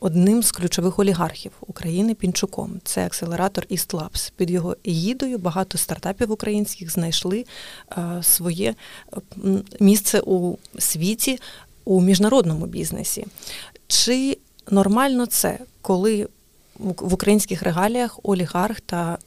одним 0.00 0.42
з 0.42 0.52
ключових 0.52 0.98
олігархів 0.98 1.52
України 1.60 2.14
Пінчуком. 2.14 2.80
Це 2.84 3.06
акселератор 3.06 3.66
Labs. 3.68 4.32
Під 4.36 4.50
його 4.50 4.76
егідою 4.86 5.38
багато 5.38 5.78
стартапів 5.78 6.30
українських 6.30 6.92
знайшли 6.92 7.44
своє 8.22 8.74
місце 9.80 10.20
у 10.20 10.56
світі 10.78 11.38
у 11.84 12.00
міжнародному 12.00 12.66
бізнесі. 12.66 13.26
Чи 13.86 14.38
нормально 14.70 15.26
це, 15.26 15.58
коли 15.80 16.28
в 16.78 17.14
українських 17.14 17.62
регаліях 17.62 18.20
олігарх 18.22 18.80
та 18.80 19.18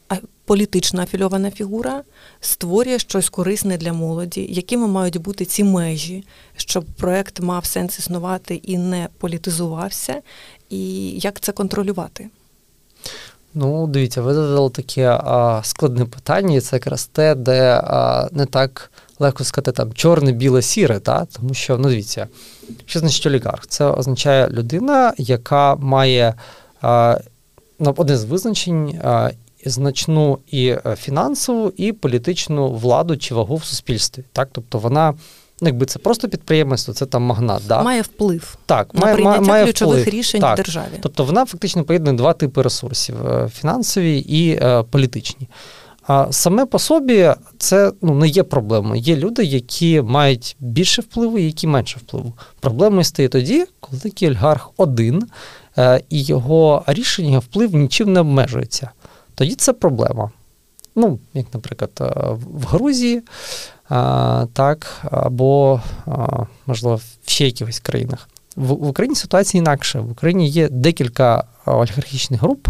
політично 0.45 1.01
афільована 1.01 1.51
фігура 1.51 2.03
створює 2.39 2.99
щось 2.99 3.29
корисне 3.29 3.77
для 3.77 3.93
молоді, 3.93 4.47
якими 4.49 4.87
мають 4.87 5.17
бути 5.17 5.45
ці 5.45 5.63
межі, 5.63 6.23
щоб 6.55 6.85
проект 6.85 7.39
мав 7.39 7.65
сенс 7.65 7.99
існувати 7.99 8.55
і 8.55 8.77
не 8.77 9.07
політизувався, 9.17 10.21
і 10.69 11.09
як 11.19 11.39
це 11.39 11.51
контролювати? 11.51 12.29
Ну, 13.53 13.87
дивіться, 13.87 14.21
ви 14.21 14.33
задали 14.33 14.69
таке 14.69 15.09
а, 15.09 15.61
складне 15.63 16.05
питання, 16.05 16.55
і 16.55 16.61
це 16.61 16.75
якраз 16.75 17.05
те, 17.05 17.35
де 17.35 17.81
а, 17.83 18.29
не 18.31 18.45
так 18.45 18.91
легко 19.19 19.43
сказати 19.43 19.71
там 19.71 19.93
чорне, 19.93 20.31
біле, 20.31 20.61
сіре, 20.61 20.99
та? 20.99 21.25
тому 21.25 21.53
що, 21.53 21.77
ну 21.77 21.89
дивіться, 21.89 22.27
що 22.85 22.99
значить 22.99 23.25
олігарх? 23.25 23.67
Це 23.67 23.85
означає 23.85 24.47
людина, 24.47 25.13
яка 25.17 25.75
має 25.75 26.33
а, 26.81 27.19
ну, 27.79 27.93
одне 27.97 28.17
з 28.17 28.23
визначень 28.23 28.99
значну 29.65 30.39
і 30.51 30.67
е, 30.67 30.95
фінансову, 30.95 31.73
і 31.77 31.91
політичну 31.91 32.71
владу 32.71 33.17
чи 33.17 33.35
вагу 33.35 33.55
в 33.55 33.63
суспільстві. 33.63 34.23
Так, 34.33 34.49
тобто 34.51 34.77
вона. 34.77 35.13
Ну, 35.61 35.67
якби 35.67 35.85
це 35.85 35.99
просто 35.99 36.29
підприємство, 36.29 36.93
це 36.93 37.05
там 37.05 37.23
магнат. 37.23 37.61
Да? 37.67 37.83
Має 37.83 38.01
вплив 38.01 38.57
так, 38.65 38.93
на 38.93 39.01
має, 39.01 39.13
прийняття 39.13 39.41
має 39.41 39.65
ключових 39.65 40.01
вплив. 40.01 40.15
рішень 40.15 40.41
так. 40.41 40.53
в 40.53 40.63
державі. 40.63 40.99
Тобто 41.01 41.23
вона 41.23 41.45
фактично 41.45 41.83
поєднує 41.83 42.17
два 42.17 42.33
типи 42.33 42.61
ресурсів: 42.61 43.27
е, 43.27 43.49
фінансові 43.53 44.17
і 44.17 44.59
е, 44.61 44.83
політичні. 44.83 45.47
А 46.07 46.27
саме 46.31 46.65
по 46.65 46.79
собі 46.79 47.31
це 47.57 47.91
ну, 48.01 48.15
не 48.15 48.27
є 48.27 48.43
проблемою. 48.43 49.01
Є 49.01 49.15
люди, 49.15 49.43
які 49.43 50.01
мають 50.01 50.55
більше 50.59 51.01
впливу, 51.01 51.39
і 51.39 51.45
які 51.45 51.67
менше 51.67 51.97
впливу. 51.99 52.33
Проблемою 52.59 53.03
стає 53.03 53.29
тоді, 53.29 53.65
коли 53.79 54.01
такий 54.01 54.27
олігарх 54.27 54.69
один, 54.77 55.23
е, 55.77 56.01
і 56.09 56.23
його 56.23 56.83
рішення, 56.87 57.39
вплив 57.39 57.75
нічим 57.75 58.13
не 58.13 58.19
обмежується 58.19 58.89
тоді 59.35 59.55
це 59.55 59.73
проблема. 59.73 60.31
Ну, 60.95 61.19
як, 61.33 61.45
наприклад, 61.53 61.91
е, 62.01 62.05
в 62.33 62.65
Грузії, 62.65 63.21
так, 64.53 65.05
або, 65.11 65.81
можливо, 66.65 66.95
в 66.95 67.29
ще 67.29 67.45
якихось 67.45 67.79
країнах. 67.79 68.29
В 68.55 68.71
Україні 68.71 69.15
ситуація 69.15 69.61
інакша. 69.61 70.01
В 70.01 70.11
Україні 70.11 70.49
є 70.49 70.69
декілька 70.69 71.43
олігархічних 71.65 72.41
груп, 72.41 72.67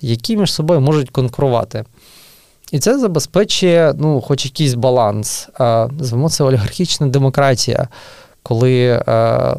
які 0.00 0.36
між 0.36 0.52
собою 0.52 0.80
можуть 0.80 1.10
конкурувати. 1.10 1.84
І 2.72 2.78
це 2.78 2.98
забезпечує 2.98 3.94
ну, 3.98 4.20
хоч 4.20 4.44
якийсь 4.44 4.74
баланс. 4.74 5.48
Звемо 6.00 6.30
це 6.30 6.44
олігархічна 6.44 7.06
демократія, 7.06 7.88
коли, 8.42 9.04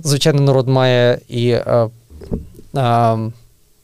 звичайно, 0.03 0.41
народ 0.41 0.67
має 0.67 1.19
і 1.29 1.55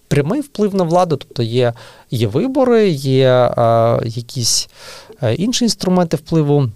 прямий 0.09 0.41
вплив 0.41 0.75
на 0.75 0.83
владу, 0.83 1.15
тобто 1.15 1.43
є 1.43 1.73
є 2.11 2.27
вибори, 2.27 2.89
є 2.89 3.53
якісь 4.03 4.69
а, 5.19 5.29
інші 5.29 5.65
інструменти 5.65 6.17
впливу. 6.17 6.69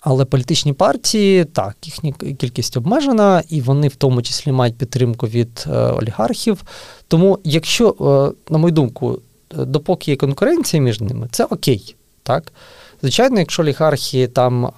Але 0.00 0.24
політичні 0.24 0.72
партії, 0.72 1.44
так, 1.44 1.76
їхня 1.82 2.12
кількість 2.12 2.76
обмежена, 2.76 3.42
і 3.48 3.60
вони 3.60 3.88
в 3.88 3.96
тому 3.96 4.22
числі 4.22 4.52
мають 4.52 4.76
підтримку 4.76 5.26
від 5.26 5.64
е, 5.66 5.76
олігархів. 5.76 6.62
Тому, 7.08 7.38
якщо, 7.44 7.88
е, 7.90 8.52
на 8.52 8.58
мою 8.58 8.72
думку, 8.72 9.18
допоки 9.50 10.10
є 10.10 10.16
конкуренція 10.16 10.82
між 10.82 11.00
ними, 11.00 11.28
це 11.30 11.44
окей. 11.44 11.96
так. 12.22 12.52
Звичайно, 13.02 13.38
якщо 13.38 13.62
олігархи 13.62 14.26
там 14.26 14.70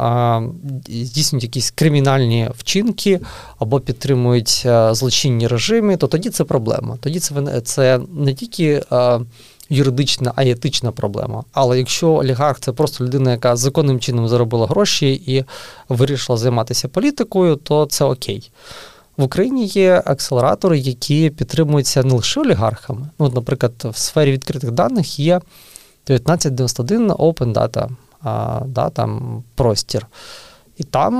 здійснюють 0.88 1.42
якісь 1.42 1.70
кримінальні 1.70 2.50
вчинки 2.58 3.20
або 3.58 3.80
підтримують 3.80 4.62
а, 4.66 4.94
злочинні 4.94 5.46
режими, 5.46 5.96
то 5.96 6.06
тоді 6.06 6.30
це 6.30 6.44
проблема. 6.44 6.96
Тоді 7.00 7.20
це 7.20 7.60
це 7.60 8.00
не 8.14 8.34
тільки 8.34 8.82
а, 8.90 9.20
юридична, 9.68 10.32
а 10.36 10.42
й 10.42 10.50
етична 10.50 10.92
проблема. 10.92 11.44
Але 11.52 11.78
якщо 11.78 12.08
олігарх 12.08 12.60
це 12.60 12.72
просто 12.72 13.04
людина, 13.04 13.30
яка 13.30 13.56
законним 13.56 14.00
чином 14.00 14.28
заробила 14.28 14.66
гроші 14.66 15.12
і 15.12 15.44
вирішила 15.88 16.38
займатися 16.38 16.88
політикою, 16.88 17.56
то 17.56 17.86
це 17.86 18.04
окей. 18.04 18.50
В 19.16 19.22
Україні 19.22 19.66
є 19.66 20.02
акселератори, 20.06 20.78
які 20.78 21.30
підтримуються 21.30 22.02
не 22.02 22.14
лише 22.14 22.40
олігархами. 22.40 23.08
Ну, 23.18 23.32
Наприклад, 23.34 23.72
в 23.84 23.96
сфері 23.96 24.32
відкритих 24.32 24.70
даних 24.70 25.18
є 25.18 25.36
1991 25.36 27.10
Open 27.10 27.52
Data 27.52 27.88
да, 28.66 28.90
там 28.90 29.42
простір. 29.54 30.06
І 30.76 30.84
там 30.84 31.14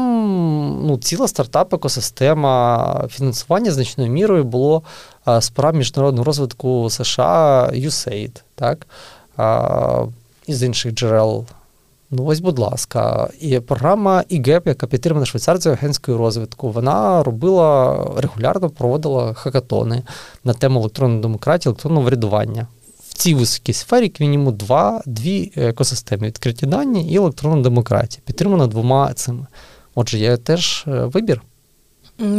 ну, 0.86 0.98
ціла 0.98 1.26
стартап-екосистема 1.26 3.08
фінансування 3.08 3.70
значною 3.70 4.10
мірою 4.10 4.44
було 4.44 4.82
з 5.26 5.52
міжнародного 5.72 6.24
розвитку 6.24 6.90
США 6.90 7.70
USAID, 7.72 8.42
так? 8.54 8.86
А, 9.36 10.04
із 10.46 10.62
інших 10.62 10.94
джерел. 10.94 11.46
Ну, 12.14 12.24
ось, 12.24 12.40
будь 12.40 12.58
ласка, 12.58 13.28
і 13.40 13.60
програма 13.60 14.24
ІГЕП, 14.28 14.66
яка 14.66 14.86
підтримана 14.86 15.26
Швейцарською 15.26 15.74
агентською 15.74 16.18
розвитку, 16.18 16.70
вона 16.70 17.22
робила 17.22 17.96
регулярно 18.16 18.70
проводила 18.70 19.34
хакатони 19.34 20.02
на 20.44 20.52
тему 20.52 20.80
електронної 20.80 21.22
демократії, 21.22 21.70
електронного 21.70 22.06
врядування 22.06 22.66
цій 23.22 23.34
високій 23.34 23.72
сфері 23.72 24.04
як 24.04 24.20
мінімум 24.20 24.56
два, 24.56 25.02
дві 25.06 25.52
екосистеми 25.56 26.26
відкриті 26.26 26.66
дані 26.66 27.12
і 27.12 27.16
електронна 27.16 27.62
демократія, 27.62 28.22
підтримана 28.26 28.66
двома 28.66 29.14
цими. 29.14 29.46
Отже, 29.94 30.18
є 30.18 30.36
теж 30.36 30.84
е, 30.88 30.90
вибір. 30.90 31.42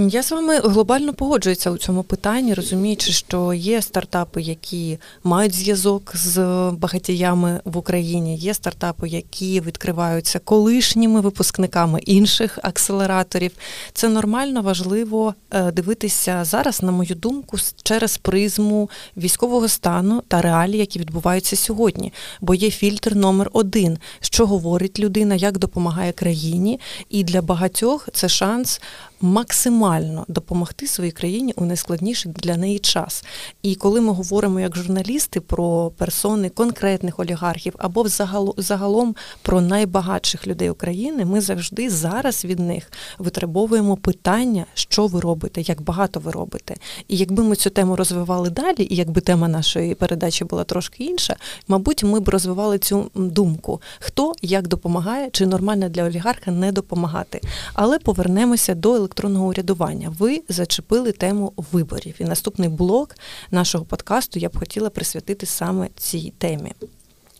Я 0.09 0.23
з 0.23 0.31
вами 0.31 0.59
глобально 0.59 1.13
погоджуюся 1.13 1.71
у 1.71 1.77
цьому 1.77 2.03
питанні, 2.03 2.53
розуміючи, 2.53 3.11
що 3.11 3.53
є 3.53 3.81
стартапи, 3.81 4.41
які 4.41 4.97
мають 5.23 5.55
зв'язок 5.55 6.11
з 6.15 6.39
багатіями 6.71 7.61
в 7.65 7.77
Україні, 7.77 8.37
є 8.37 8.53
стартапи, 8.53 9.07
які 9.07 9.61
відкриваються 9.61 10.39
колишніми 10.39 11.21
випускниками 11.21 11.99
інших 11.99 12.59
акселераторів. 12.63 13.51
Це 13.93 14.09
нормально 14.09 14.61
важливо 14.61 15.35
е, 15.51 15.71
дивитися 15.71 16.43
зараз, 16.43 16.83
на 16.83 16.91
мою 16.91 17.15
думку, 17.15 17.57
через 17.83 18.17
призму 18.17 18.89
військового 19.17 19.67
стану 19.67 20.23
та 20.27 20.41
реалій, 20.41 20.77
які 20.77 20.99
відбуваються 20.99 21.55
сьогодні. 21.55 22.13
Бо 22.41 22.53
є 22.53 22.71
фільтр 22.71 23.15
номер 23.15 23.49
один, 23.53 23.97
що 24.19 24.45
говорить 24.45 24.99
людина, 24.99 25.35
як 25.35 25.57
допомагає 25.57 26.11
країні, 26.11 26.79
і 27.09 27.23
для 27.23 27.41
багатьох 27.41 28.09
це 28.13 28.29
шанс 28.29 28.81
максимально 29.23 30.25
допомогти 30.27 30.87
своїй 30.87 31.11
країні 31.11 31.53
у 31.55 31.65
найскладніший 31.65 32.31
для 32.31 32.57
неї 32.57 32.79
час. 32.79 33.23
І 33.61 33.75
коли 33.75 34.01
ми 34.01 34.13
говоримо 34.13 34.59
як 34.59 34.75
журналісти 34.75 35.41
про 35.41 35.91
персони 35.97 36.49
конкретних 36.49 37.19
олігархів 37.19 37.73
або 37.77 38.05
загалом 38.57 39.15
про 39.41 39.61
найбагатших 39.61 40.47
людей 40.47 40.69
України, 40.69 41.25
ми 41.25 41.41
завжди 41.41 41.89
зараз 41.89 42.45
від 42.45 42.59
них 42.59 42.91
витребовуємо 43.17 43.97
питання, 43.97 44.65
що 44.73 45.07
ви 45.07 45.19
робите, 45.19 45.61
як 45.61 45.81
багато 45.81 46.19
ви 46.19 46.31
робите. 46.31 46.75
І 47.07 47.17
якби 47.17 47.43
ми 47.43 47.55
цю 47.55 47.69
тему 47.69 47.95
розвивали 47.95 48.49
далі, 48.49 48.87
і 48.89 48.95
якби 48.95 49.21
тема 49.21 49.47
нашої 49.47 49.95
передачі 49.95 50.45
була 50.45 50.63
трошки 50.63 51.03
інша, 51.03 51.35
мабуть, 51.67 52.03
ми 52.03 52.19
б 52.19 52.29
розвивали 52.29 52.79
цю 52.79 53.11
думку, 53.15 53.81
хто 53.99 54.33
як 54.41 54.67
допомагає, 54.67 55.29
чи 55.31 55.45
нормально 55.45 55.89
для 55.89 56.03
олігарха 56.03 56.51
не 56.51 56.71
допомагати. 56.71 57.41
Але 57.73 57.99
повернемося 57.99 58.75
до 58.75 58.95
електронної 58.95 59.12
електронного 59.13 59.47
урядування. 59.47 60.13
Ви 60.19 60.41
зачепили 60.49 61.11
тему 61.11 61.53
виборів. 61.71 62.15
І 62.19 62.23
наступний 62.23 62.69
блок 62.69 63.15
нашого 63.51 63.85
подкасту 63.85 64.39
я 64.39 64.49
б 64.49 64.59
хотіла 64.59 64.89
присвятити 64.89 65.45
саме 65.45 65.89
цій 65.95 66.33
темі. 66.37 66.73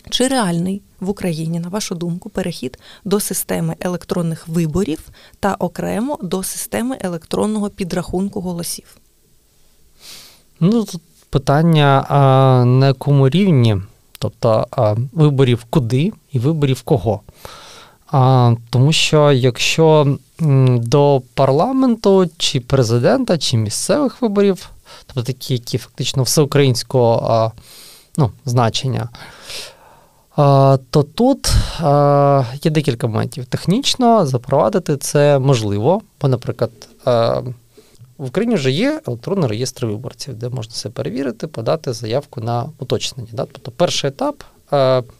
Чи 0.10 0.28
реальний 0.28 0.82
в 1.00 1.10
Україні, 1.10 1.60
на 1.60 1.70
вашу 1.70 1.96
думку, 1.96 2.30
перехід 2.30 2.80
до 3.06 3.20
системи 3.20 3.76
електронних 3.80 4.48
виборів 4.48 5.00
та 5.40 5.54
окремо 5.54 6.20
до 6.22 6.44
системи 6.44 6.98
електронного 7.02 7.70
підрахунку 7.70 8.42
голосів? 8.42 8.98
Ну, 10.60 10.84
тут 10.84 11.02
питання 11.30 12.06
а, 12.10 12.66
на 12.66 12.88
якому 12.88 13.30
рівні, 13.30 13.78
тобто 14.20 14.68
а, 14.72 14.96
виборів 15.14 15.66
куди 15.70 16.14
і 16.32 16.40
виборів 16.40 16.82
кого. 16.82 17.22
А, 18.14 18.54
Тому 18.70 18.92
що 18.92 19.32
якщо 19.32 20.18
до 20.78 21.22
парламенту, 21.34 22.30
чи 22.38 22.60
президента, 22.60 23.38
чи 23.38 23.58
місцевих 23.58 24.22
виборів, 24.22 24.70
тобто 25.06 25.24
такі, 25.24 25.54
які 25.54 25.78
фактично 25.78 26.24
всеукраїнського 26.24 27.28
а, 27.30 27.52
ну, 28.18 28.32
значення, 28.46 29.10
а, 30.36 30.78
то 30.90 31.04
тут 31.04 31.54
а, 31.80 32.44
є 32.64 32.72
декілька 32.72 33.08
моментів. 33.08 33.46
Технічно 33.46 34.26
запровадити 34.26 34.98
це 34.98 35.40
можливо, 35.40 36.02
бо, 36.22 36.28
наприклад, 36.28 36.72
в 38.18 38.26
Україні 38.28 38.56
вже 38.56 38.72
є 38.72 39.02
електронний 39.08 39.50
реєстр 39.50 39.86
виборців, 39.86 40.36
де 40.36 40.50
можна 40.50 40.72
все 40.72 40.90
перевірити, 40.90 41.48
подати 41.48 41.94
заявку 41.94 42.42
на 42.42 42.70
уточнення. 42.80 43.30
Да? 43.34 43.46
Тобто 43.52 43.72
перший 43.72 44.08
етап 44.08 44.44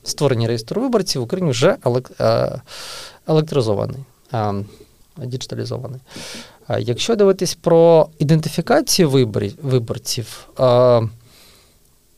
створення 0.04 0.48
реєстру 0.48 0.82
виборців 0.82 1.22
в 1.22 1.26
Україні 1.26 1.52
вже 1.52 1.78
електризований 3.28 4.00
діджиталізований. 5.18 6.00
Якщо 6.80 7.16
дивитись 7.16 7.56
про 7.56 8.08
ідентифікацію 8.20 9.10
виборців, 9.62 10.50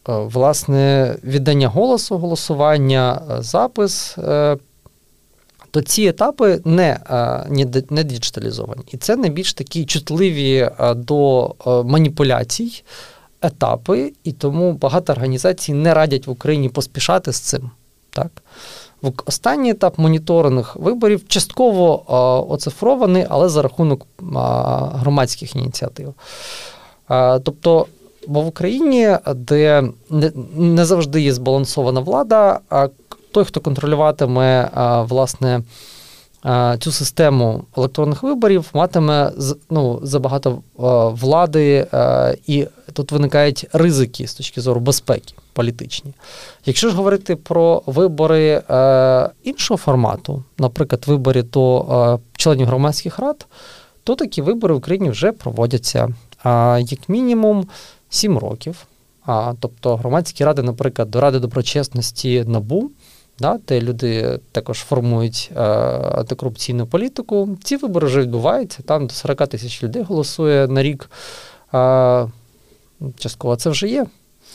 власне, 0.06 1.16
віддання 1.24 1.68
голосу, 1.68 2.18
голосування, 2.18 3.22
запис, 3.40 4.18
е, 4.18 4.58
то 5.72 5.82
ці 5.82 6.04
етапи 6.04 6.62
не 6.66 7.00
не 7.90 8.04
діджиталізовані. 8.04 8.82
І 8.92 8.98
це 8.98 9.16
найбільш 9.16 9.54
такі 9.54 9.86
чутливі 9.86 10.70
до 10.96 11.52
маніпуляцій 11.86 12.84
етапи, 13.42 14.14
і 14.24 14.32
тому 14.32 14.74
багато 14.74 15.14
організацій 15.14 15.74
не 15.74 15.94
радять 15.94 16.28
в 16.28 16.32
Україні 16.32 16.70
поспішати 16.70 17.32
з 17.32 17.40
цим. 17.40 17.72
Так? 18.10 18.32
Останній 19.26 19.70
етап 19.70 19.98
моніторинг 19.98 20.74
виборів 20.76 21.28
частково 21.28 22.04
оцифрований, 22.52 23.26
але 23.30 23.50
за 23.50 23.62
рахунок 23.62 24.08
громадських 24.94 25.56
ініціатив. 25.56 26.14
Тобто, 27.44 27.86
бо 28.28 28.42
в 28.42 28.48
Україні, 28.48 29.18
де 29.36 29.84
не 30.56 30.86
завжди 30.86 31.22
є 31.22 31.34
збалансована 31.34 32.00
влада, 32.00 32.60
а 32.70 32.88
той, 33.32 33.46
хто 33.46 33.60
контролюватиме 33.60 34.70
власне 35.10 35.62
цю 36.80 36.92
систему 36.92 37.64
електронних 37.78 38.24
виборів, 38.24 38.70
матиме 38.74 39.32
ну, 39.70 40.00
забагато 40.04 40.62
влади, 41.14 41.88
і 42.48 42.68
тут 42.94 43.12
виникають 43.12 43.68
ризики 43.74 44.28
з 44.28 44.34
точки 44.34 44.62
зору 44.62 44.82
безпеки 44.82 45.34
політичні. 45.56 46.14
Якщо 46.66 46.90
ж 46.90 46.96
говорити 46.96 47.36
про 47.36 47.82
вибори 47.86 48.64
е, 48.70 49.30
іншого 49.44 49.78
формату, 49.78 50.44
наприклад, 50.58 51.04
вибори 51.08 51.44
до 51.44 51.82
е, 51.82 52.38
членів 52.38 52.68
громадських 52.68 53.20
рад, 53.20 53.48
то 54.04 54.16
такі 54.16 54.42
вибори 54.42 54.74
в 54.74 54.78
Україні 54.78 55.10
вже 55.10 55.32
проводяться 55.32 56.08
е, 56.46 56.82
як 56.82 57.10
мінімум 57.10 57.68
7 58.10 58.38
років. 58.38 58.86
А, 59.26 59.54
Тобто 59.60 59.96
громадські 59.96 60.46
ради, 60.46 60.62
наприклад, 60.62 61.12
до 61.12 61.22
Ради 61.22 61.40
доброчесності 61.40 62.44
НАБУ, 62.48 62.92
да, 63.40 63.60
де 63.68 63.82
люди 63.82 64.40
також 64.52 64.80
формують 64.80 65.52
е, 65.56 65.60
антикорупційну 65.60 66.88
політику. 66.88 67.58
Ці 67.64 67.78
вибори 67.78 68.08
вже 68.08 68.22
відбуваються. 68.22 68.84
Там 68.84 69.08
до 69.08 69.14
40 69.14 69.48
тисяч 69.48 69.84
людей 69.84 70.04
голосує 70.04 70.68
на 70.68 70.84
рік. 70.84 71.10
Е, 71.74 72.28
частково 73.18 73.56
це 73.56 73.70
вже 73.70 73.88
є. 73.88 74.06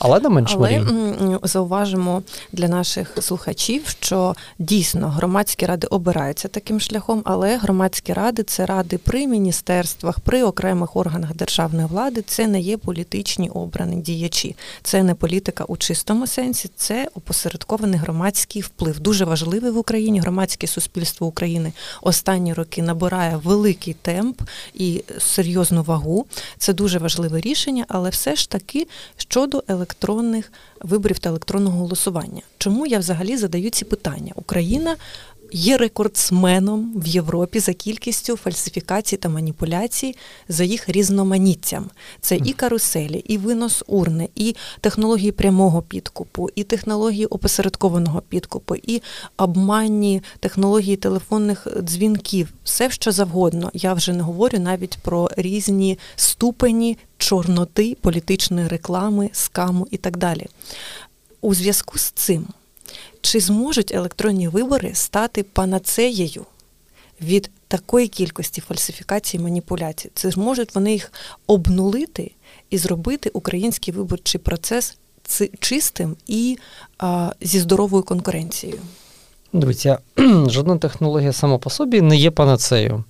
Але 0.03 0.19
на 0.19 0.29
меншому 0.29 0.65
Але 0.65 0.77
рівні. 0.77 1.37
зауважимо 1.43 2.23
для 2.51 2.67
наших 2.67 3.17
слухачів, 3.21 3.95
що 3.99 4.35
дійсно 4.59 5.09
громадські 5.09 5.65
ради 5.65 5.87
обираються 5.87 6.47
таким 6.47 6.79
шляхом, 6.79 7.21
але 7.25 7.57
громадські 7.57 8.13
ради 8.13 8.43
це 8.43 8.65
ради 8.65 8.97
при 8.97 9.27
міністерствах, 9.27 10.19
при 10.19 10.43
окремих 10.43 10.95
органах 10.95 11.35
державної 11.35 11.87
влади. 11.87 12.23
Це 12.27 12.47
не 12.47 12.59
є 12.59 12.77
політичні 12.77 13.49
обрані 13.49 13.95
діячі, 13.95 14.55
це 14.83 15.03
не 15.03 15.15
політика 15.15 15.63
у 15.63 15.77
чистому 15.77 16.27
сенсі, 16.27 16.69
це 16.75 17.07
опосередкований 17.15 17.99
громадський 17.99 18.61
вплив. 18.61 18.99
Дуже 18.99 19.25
важливий 19.25 19.71
в 19.71 19.77
Україні. 19.77 20.19
Громадське 20.19 20.67
суспільство 20.67 21.27
України 21.27 21.73
останні 22.01 22.53
роки 22.53 22.81
набирає 22.81 23.39
великий 23.43 23.93
темп 23.93 24.41
і 24.73 25.03
серйозну 25.19 25.83
вагу. 25.83 26.25
Це 26.57 26.73
дуже 26.73 26.99
важливе 26.99 27.41
рішення, 27.41 27.85
але 27.87 28.09
все 28.09 28.35
ж 28.35 28.49
таки 28.49 28.87
щодо 29.17 29.63
електронних 29.67 29.90
електронних 29.91 30.51
виборів 30.81 31.19
та 31.19 31.29
електронного 31.29 31.79
голосування. 31.79 32.41
Чому 32.57 32.85
я 32.85 32.99
взагалі 32.99 33.37
задаю 33.37 33.69
ці 33.69 33.85
питання? 33.85 34.31
Україна 34.35 34.95
є 35.51 35.77
рекордсменом 35.77 36.93
в 36.95 37.07
Європі 37.07 37.59
за 37.59 37.73
кількістю 37.73 38.37
фальсифікацій 38.37 39.17
та 39.17 39.29
маніпуляцій 39.29 40.15
за 40.49 40.63
їх 40.63 40.89
різноманіттям. 40.89 41.89
Це 42.21 42.35
і 42.35 42.53
каруселі, 42.53 43.23
і 43.27 43.37
винос 43.37 43.83
урни, 43.87 44.29
і 44.35 44.55
технології 44.81 45.31
прямого 45.31 45.81
підкупу, 45.81 46.49
і 46.55 46.63
технології 46.63 47.25
опосередкованого 47.25 48.21
підкупу, 48.29 48.75
і 48.75 49.01
обманні 49.37 50.21
технології 50.39 50.95
телефонних 50.95 51.67
дзвінків, 51.81 52.53
все 52.63 52.91
що 52.91 53.11
завгодно. 53.11 53.71
Я 53.73 53.93
вже 53.93 54.13
не 54.13 54.23
говорю 54.23 54.59
навіть 54.59 54.97
про 55.01 55.29
різні 55.37 55.99
ступені 56.15 56.97
чорноти 57.17 57.97
політичної 58.01 58.67
реклами, 58.67 59.29
скаму 59.33 59.87
і 59.91 59.97
так 59.97 60.17
далі. 60.17 60.47
У 61.41 61.53
зв'язку 61.53 61.97
з 61.97 62.11
цим. 62.11 62.47
Чи 63.21 63.39
зможуть 63.39 63.91
електронні 63.93 64.47
вибори 64.47 64.91
стати 64.93 65.43
панацеєю 65.43 66.45
від 67.21 67.49
такої 67.67 68.07
кількості 68.07 68.61
фальсифікацій 68.61 69.37
і 69.37 69.39
маніпуляцій? 69.39 70.11
Чи 70.13 70.31
зможуть 70.31 70.75
вони 70.75 70.91
їх 70.91 71.13
обнулити 71.47 72.31
і 72.69 72.77
зробити 72.77 73.29
український 73.33 73.93
виборчий 73.93 74.41
процес 74.41 74.97
чистим 75.59 76.15
і 76.27 76.57
а, 76.97 77.31
зі 77.41 77.59
здоровою 77.59 78.03
конкуренцією? 78.03 78.79
Дивіться, 79.53 79.99
жодна 80.47 80.77
технологія 80.77 81.33
сама 81.33 81.57
по 81.57 81.69
собі 81.69 82.01
не 82.01 82.17
є 82.17 82.31
панацею. 82.31 83.03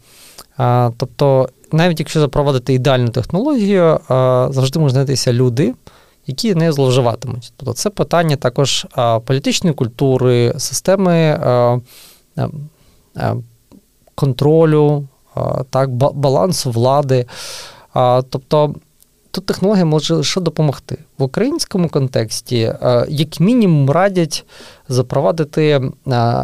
А, 0.58 0.91
Тобто, 0.97 1.50
навіть 1.71 2.00
якщо 2.00 2.19
запровадити 2.19 2.74
ідеальну 2.74 3.10
технологію, 3.10 4.00
а, 4.08 4.47
завжди 4.52 4.80
можуть 4.80 4.93
знайдися 4.93 5.34
люди 5.34 5.74
які 6.27 6.55
не 6.55 6.71
зловживатимуть. 6.71 7.53
Тобто 7.57 7.73
це 7.73 7.89
питання 7.89 8.36
також 8.36 8.88
політичної 9.25 9.75
культури, 9.75 10.53
системи 10.57 11.39
контролю 14.15 15.07
так, 15.69 15.89
балансу 15.91 16.71
влади. 16.71 17.25
Тобто 18.29 18.75
тут 19.31 19.45
технологія 19.45 19.86
може 19.86 20.15
лише 20.15 20.41
допомогти. 20.41 20.97
В 21.17 21.23
українському 21.23 21.89
контексті, 21.89 22.73
як 23.10 23.39
мінімум, 23.39 23.89
радять 23.89 24.45
запровадити 24.89 25.91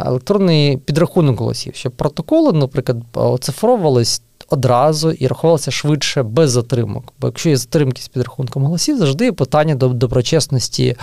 електронний 0.06 0.76
підрахунок 0.76 1.40
голосів, 1.40 1.74
щоб 1.74 1.92
протоколи, 1.92 2.52
наприклад, 2.52 2.98
оцифровувались 3.14 4.22
одразу 4.48 5.10
і 5.10 5.26
рахувалася 5.26 5.70
швидше 5.70 6.22
без 6.22 6.50
затримок. 6.50 7.12
Бо 7.20 7.26
якщо 7.26 7.48
є 7.48 7.56
затримки 7.56 8.02
з 8.02 8.08
підрахунком 8.08 8.64
голосів, 8.64 8.98
завжди 8.98 9.24
є 9.24 9.32
питання 9.32 9.74
до 9.74 9.88
доброчесності 9.88 10.96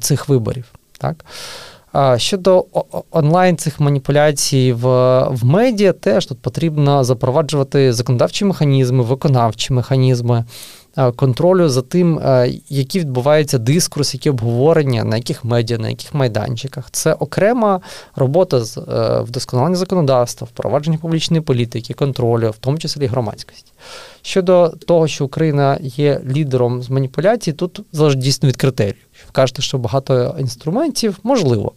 цих 0.00 0.28
виборів. 0.28 0.64
Так? 0.98 1.24
Щодо 2.16 2.66
онлайн 3.10 3.56
цих 3.56 3.80
маніпуляцій 3.80 4.72
в 4.72 4.86
в 5.28 5.44
медіа, 5.44 5.92
теж 5.92 6.26
тут 6.26 6.38
потрібно 6.38 7.04
запроваджувати 7.04 7.92
законодавчі 7.92 8.44
механізми, 8.44 9.02
виконавчі 9.02 9.72
механізми. 9.72 10.44
Е, 10.96 11.12
контролю 11.12 11.68
за 11.68 11.82
тим, 11.82 12.18
е, 12.18 12.54
які 12.68 13.00
відбуваються 13.00 13.58
дискурс, 13.58 14.14
які 14.14 14.30
обговорення, 14.30 15.04
на 15.04 15.16
яких 15.16 15.44
медіа, 15.44 15.78
на 15.78 15.88
яких 15.88 16.14
майданчиках. 16.14 16.88
Це 16.90 17.12
окрема 17.12 17.80
робота 18.16 18.64
з 18.64 18.78
е, 18.78 19.20
вдосконалення 19.20 19.76
законодавства, 19.76 20.46
впровадження 20.50 20.98
публічної 20.98 21.42
політики, 21.42 21.94
контролю, 21.94 22.50
в 22.50 22.56
тому 22.56 22.78
числі 22.78 23.06
громадськості. 23.06 23.72
Щодо 24.22 24.68
того, 24.68 25.08
що 25.08 25.24
Україна 25.24 25.78
є 25.80 26.20
лідером 26.26 26.82
з 26.82 26.90
маніпуляцій, 26.90 27.52
тут 27.52 27.80
залежить 27.92 28.20
дійсно 28.20 28.48
від 28.48 28.56
критеріїв. 28.56 28.96
Ви 29.26 29.32
кажете, 29.32 29.62
що 29.62 29.78
багато 29.78 30.36
інструментів 30.38 31.18
можливо. 31.22 31.72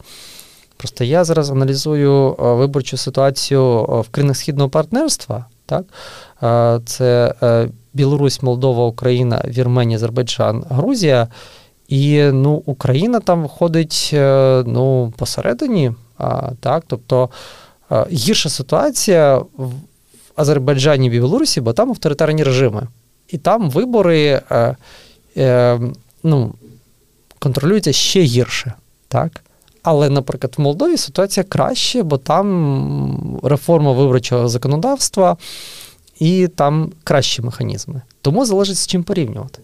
Просто 0.77 1.03
я 1.03 1.23
зараз 1.23 1.51
аналізую 1.51 2.36
виборчу 2.39 2.97
ситуацію 2.97 3.84
в 3.84 4.10
країнах 4.12 4.38
східного 4.38 4.69
партнерства. 4.69 5.45
Так? 5.65 5.86
Це 6.86 7.34
Білорусь, 7.97 8.43
Молдова, 8.43 8.86
Україна, 8.86 9.41
Вірменія, 9.47 9.95
Азербайджан, 9.95 10.63
Грузія. 10.69 11.27
І 11.88 12.23
ну, 12.23 12.63
Україна 12.65 13.19
там 13.19 13.41
виходить 13.41 14.10
е, 14.13 14.63
ну, 14.67 15.13
посередині. 15.17 15.91
А, 16.17 16.51
так, 16.60 16.83
Тобто 16.88 17.29
е, 17.91 18.05
гірша 18.12 18.49
ситуація 18.49 19.38
в 19.38 19.71
Азербайджані 20.36 21.07
і 21.07 21.10
Білорусі, 21.10 21.62
бо 21.62 21.73
там 21.73 21.89
авторитарні 21.89 22.43
режими. 22.43 22.88
І 23.29 23.38
там 23.38 23.69
вибори 23.69 24.41
е, 24.51 24.75
е, 25.38 25.79
ну, 26.23 26.53
контролюються 27.39 27.93
ще 27.93 28.21
гірше. 28.21 28.73
Так? 29.07 29.43
Але, 29.83 30.10
наприклад, 30.10 30.53
в 30.57 30.62
Молдові 30.62 30.97
ситуація 30.97 31.43
краще, 31.43 32.03
бо 32.03 32.17
там 32.17 33.39
реформа 33.43 33.91
виборчого 33.91 34.47
законодавства 34.49 35.38
і 36.19 36.47
там 36.47 36.91
кращі 37.03 37.41
механізми. 37.41 38.01
Тому 38.21 38.45
залежить 38.45 38.77
з 38.77 38.88
чим 38.88 39.03
порівнювати. 39.03 39.62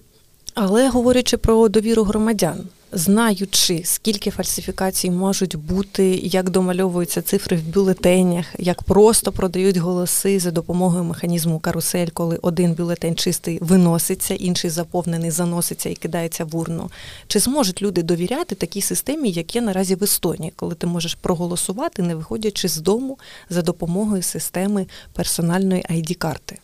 Але 0.53 0.89
говорячи 0.89 1.37
про 1.37 1.69
довіру 1.69 2.03
громадян, 2.03 2.59
знаючи, 2.93 3.81
скільки 3.85 4.31
фальсифікацій 4.31 5.11
можуть 5.11 5.55
бути, 5.55 6.09
як 6.23 6.49
домальовуються 6.49 7.21
цифри 7.21 7.57
в 7.57 7.63
бюлетенях, 7.63 8.45
як 8.59 8.83
просто 8.83 9.31
продають 9.31 9.77
голоси 9.77 10.39
за 10.39 10.51
допомогою 10.51 11.03
механізму 11.03 11.59
карусель, 11.59 12.07
коли 12.07 12.39
один 12.41 12.73
бюлетень 12.73 13.15
чистий 13.15 13.59
виноситься, 13.61 14.33
інший 14.33 14.69
заповнений 14.69 15.31
заноситься 15.31 15.89
і 15.89 15.95
кидається 15.95 16.45
в 16.45 16.55
урну. 16.55 16.91
Чи 17.27 17.39
зможуть 17.39 17.81
люди 17.81 18.03
довіряти 18.03 18.55
такій 18.55 18.81
системі, 18.81 19.31
як 19.31 19.55
є 19.55 19.61
наразі 19.61 19.95
в 19.95 20.03
Естонії, 20.03 20.53
коли 20.55 20.75
ти 20.75 20.87
можеш 20.87 21.15
проголосувати, 21.15 22.01
не 22.01 22.15
виходячи 22.15 22.67
з 22.67 22.77
дому 22.77 23.17
за 23.49 23.61
допомогою 23.61 24.21
системи 24.21 24.87
персональної 25.13 25.85
id 25.89 26.15
карти 26.15 26.57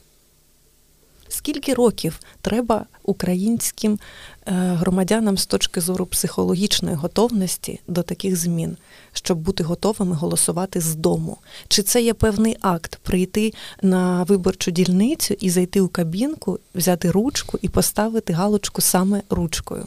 Скільки 1.30 1.74
років 1.74 2.20
треба 2.42 2.86
українським 3.04 3.94
е, 3.94 4.52
громадянам 4.52 5.38
з 5.38 5.46
точки 5.46 5.82
зору 5.82 6.06
психологічної 6.06 6.96
готовності 6.96 7.80
до 7.88 8.04
таких 8.04 8.36
змін, 8.36 8.78
щоб 9.14 9.38
бути 9.38 9.64
готовими 9.64 10.16
голосувати 10.16 10.82
з 10.82 10.96
дому? 10.96 11.38
Чи 11.68 11.84
це 11.84 12.02
є 12.02 12.14
певний 12.14 12.58
акт 12.62 12.96
прийти 12.96 13.54
на 13.82 14.24
виборчу 14.24 14.72
дільницю 14.72 15.36
і 15.40 15.50
зайти 15.50 15.82
у 15.82 15.88
кабінку, 15.88 16.60
взяти 16.76 17.12
ручку 17.12 17.60
і 17.62 17.70
поставити 17.70 18.34
галочку 18.34 18.82
саме 18.82 19.22
ручкою? 19.30 19.86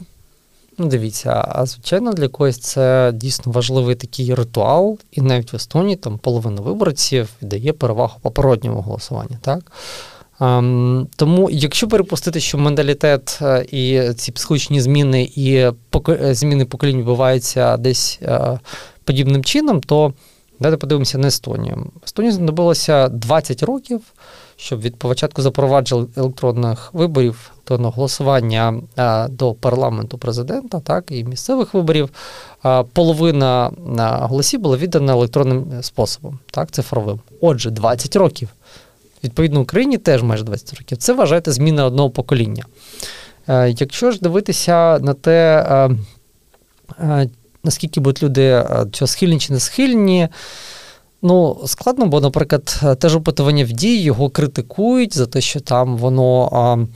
Ну, 0.77 0.85
дивіться, 0.85 1.45
а 1.49 1.65
звичайно, 1.65 2.13
для 2.13 2.27
когось 2.27 2.57
це 2.57 3.11
дійсно 3.15 3.51
важливий 3.51 3.95
такий 3.95 4.35
ритуал, 4.35 4.99
і 5.11 5.21
навіть 5.21 5.53
в 5.53 5.55
Естонії 5.55 5.95
там 5.95 6.17
половина 6.17 6.61
виборців 6.61 7.29
дає 7.41 7.73
перевагу 7.73 8.19
попередньому 8.21 8.81
голосуванню, 8.81 9.37
так? 9.41 9.71
Ем, 10.39 11.07
тому, 11.15 11.49
якщо 11.49 11.87
перепустити, 11.87 12.39
що 12.39 12.57
менталітет 12.57 13.39
е, 13.41 13.65
і 13.71 14.13
ці 14.13 14.31
психологічні 14.31 14.81
зміни 14.81 15.23
і 15.23 15.53
е, 15.55 15.73
зміни 16.35 16.65
поколінь 16.65 16.97
відбуваються 16.97 17.77
десь 17.77 18.19
е, 18.21 18.59
подібним 19.03 19.43
чином, 19.43 19.81
то 19.81 20.13
давайте 20.59 20.77
подивимося 20.77 21.17
на 21.17 21.27
Естонію. 21.27 21.85
Естонії 22.03 22.31
знадобилося 22.31 23.07
20 23.07 23.63
років, 23.63 24.01
щоб 24.55 24.81
від 24.81 24.95
початку 24.95 25.41
запровадження 25.41 26.07
електронних 26.15 26.93
виборів 26.93 27.51
електронного 27.55 27.91
голосування 27.91 28.81
до 29.29 29.53
парламенту 29.53 30.17
президента, 30.17 30.79
так 30.79 31.11
і 31.11 31.23
місцевих 31.23 31.73
виборів. 31.73 32.09
Половина 32.93 33.71
голосів 34.21 34.59
була 34.59 34.77
віддана 34.77 35.13
електронним 35.13 35.65
способом, 35.81 36.39
так, 36.51 36.71
цифровим. 36.71 37.19
Отже, 37.41 37.71
20 37.71 38.15
років. 38.15 38.49
Відповідно, 39.23 39.61
Україні 39.61 39.97
теж 39.97 40.23
майже 40.23 40.43
20 40.43 40.73
років. 40.73 40.97
Це 40.97 41.13
вважаєте 41.13 41.51
зміна 41.51 41.85
одного 41.85 42.09
покоління. 42.09 42.63
Е, 43.47 43.75
якщо 43.77 44.11
ж 44.11 44.19
дивитися 44.21 44.99
на 44.99 45.13
те, 45.13 45.65
е, 45.69 45.89
е, 46.99 47.29
наскільки 47.63 47.99
будуть 47.99 48.23
люди 48.23 48.65
цього 48.91 49.07
схильні 49.07 49.39
чи 49.39 49.53
не 49.53 49.59
схильні, 49.59 50.27
ну, 51.21 51.61
складно, 51.65 52.05
бо, 52.05 52.21
наприклад, 52.21 52.81
теж 52.99 53.15
опитування 53.15 53.65
в 53.65 53.71
дії 53.71 54.01
його 54.01 54.29
критикують 54.29 55.17
за 55.17 55.25
те, 55.25 55.41
що 55.41 55.59
там 55.59 55.97
воно. 55.97 56.87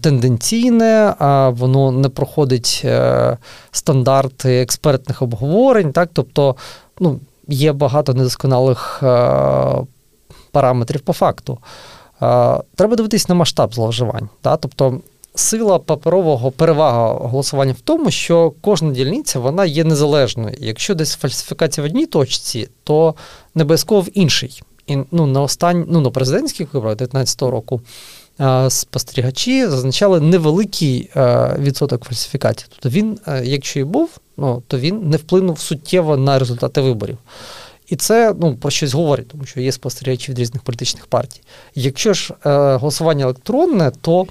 Тенденційне, 0.00 1.14
воно 1.50 1.90
не 1.90 2.08
проходить 2.08 2.86
стандарти 3.70 4.60
експертних 4.60 5.22
обговорень, 5.22 5.92
так 5.92 6.10
тобто 6.12 6.56
ну, 7.00 7.20
є 7.48 7.72
багато 7.72 8.14
недосконалих 8.14 9.02
параметрів 10.54 11.00
по 11.00 11.12
факту. 11.12 11.58
Треба 12.74 12.96
дивитись 12.96 13.28
на 13.28 13.34
масштаб 13.34 13.74
зловживань. 13.74 14.28
Да? 14.44 14.56
Тобто 14.56 15.00
сила 15.34 15.78
паперового 15.78 16.50
перевага 16.50 17.12
голосування 17.28 17.72
в 17.72 17.80
тому, 17.80 18.10
що 18.10 18.52
кожна 18.60 18.90
дільниця 18.90 19.38
вона 19.38 19.64
є 19.64 19.84
незалежною. 19.84 20.56
Якщо 20.60 20.94
десь 20.94 21.14
фальсифікація 21.14 21.86
в 21.86 21.86
одній 21.86 22.06
точці, 22.06 22.68
то 22.84 23.14
не 23.54 23.62
обов'язково 23.62 24.00
в 24.00 24.08
іншій. 24.18 24.62
І 24.86 24.98
ну, 25.10 25.26
на 25.26 25.42
останні, 25.42 25.84
ну, 25.88 26.00
на 26.00 26.10
президентських 26.10 26.74
виборах 26.74 26.96
2019 26.96 27.42
року 27.42 27.80
спостерігачі 28.68 29.66
зазначали 29.66 30.20
невеликий 30.20 31.10
відсоток 31.58 32.04
фальсифікації. 32.04 32.66
Тобто 32.70 32.88
він, 32.88 33.18
якщо 33.42 33.80
і 33.80 33.84
був, 33.84 34.10
ну, 34.36 34.62
то 34.66 34.78
він 34.78 35.08
не 35.08 35.16
вплинув 35.16 35.58
суттєво 35.58 36.16
на 36.16 36.38
результати 36.38 36.80
виборів. 36.80 37.18
І 37.88 37.96
це 37.96 38.34
ну, 38.40 38.56
про 38.56 38.70
щось 38.70 38.94
говорить, 38.94 39.28
тому 39.28 39.44
що 39.44 39.60
є 39.60 39.72
спостерігачі 39.72 40.32
від 40.32 40.38
різних 40.38 40.62
політичних 40.62 41.06
партій. 41.06 41.40
Якщо 41.74 42.12
ж 42.12 42.34
е, 42.46 42.74
голосування 42.76 43.24
електронне, 43.24 43.92
то 44.00 44.26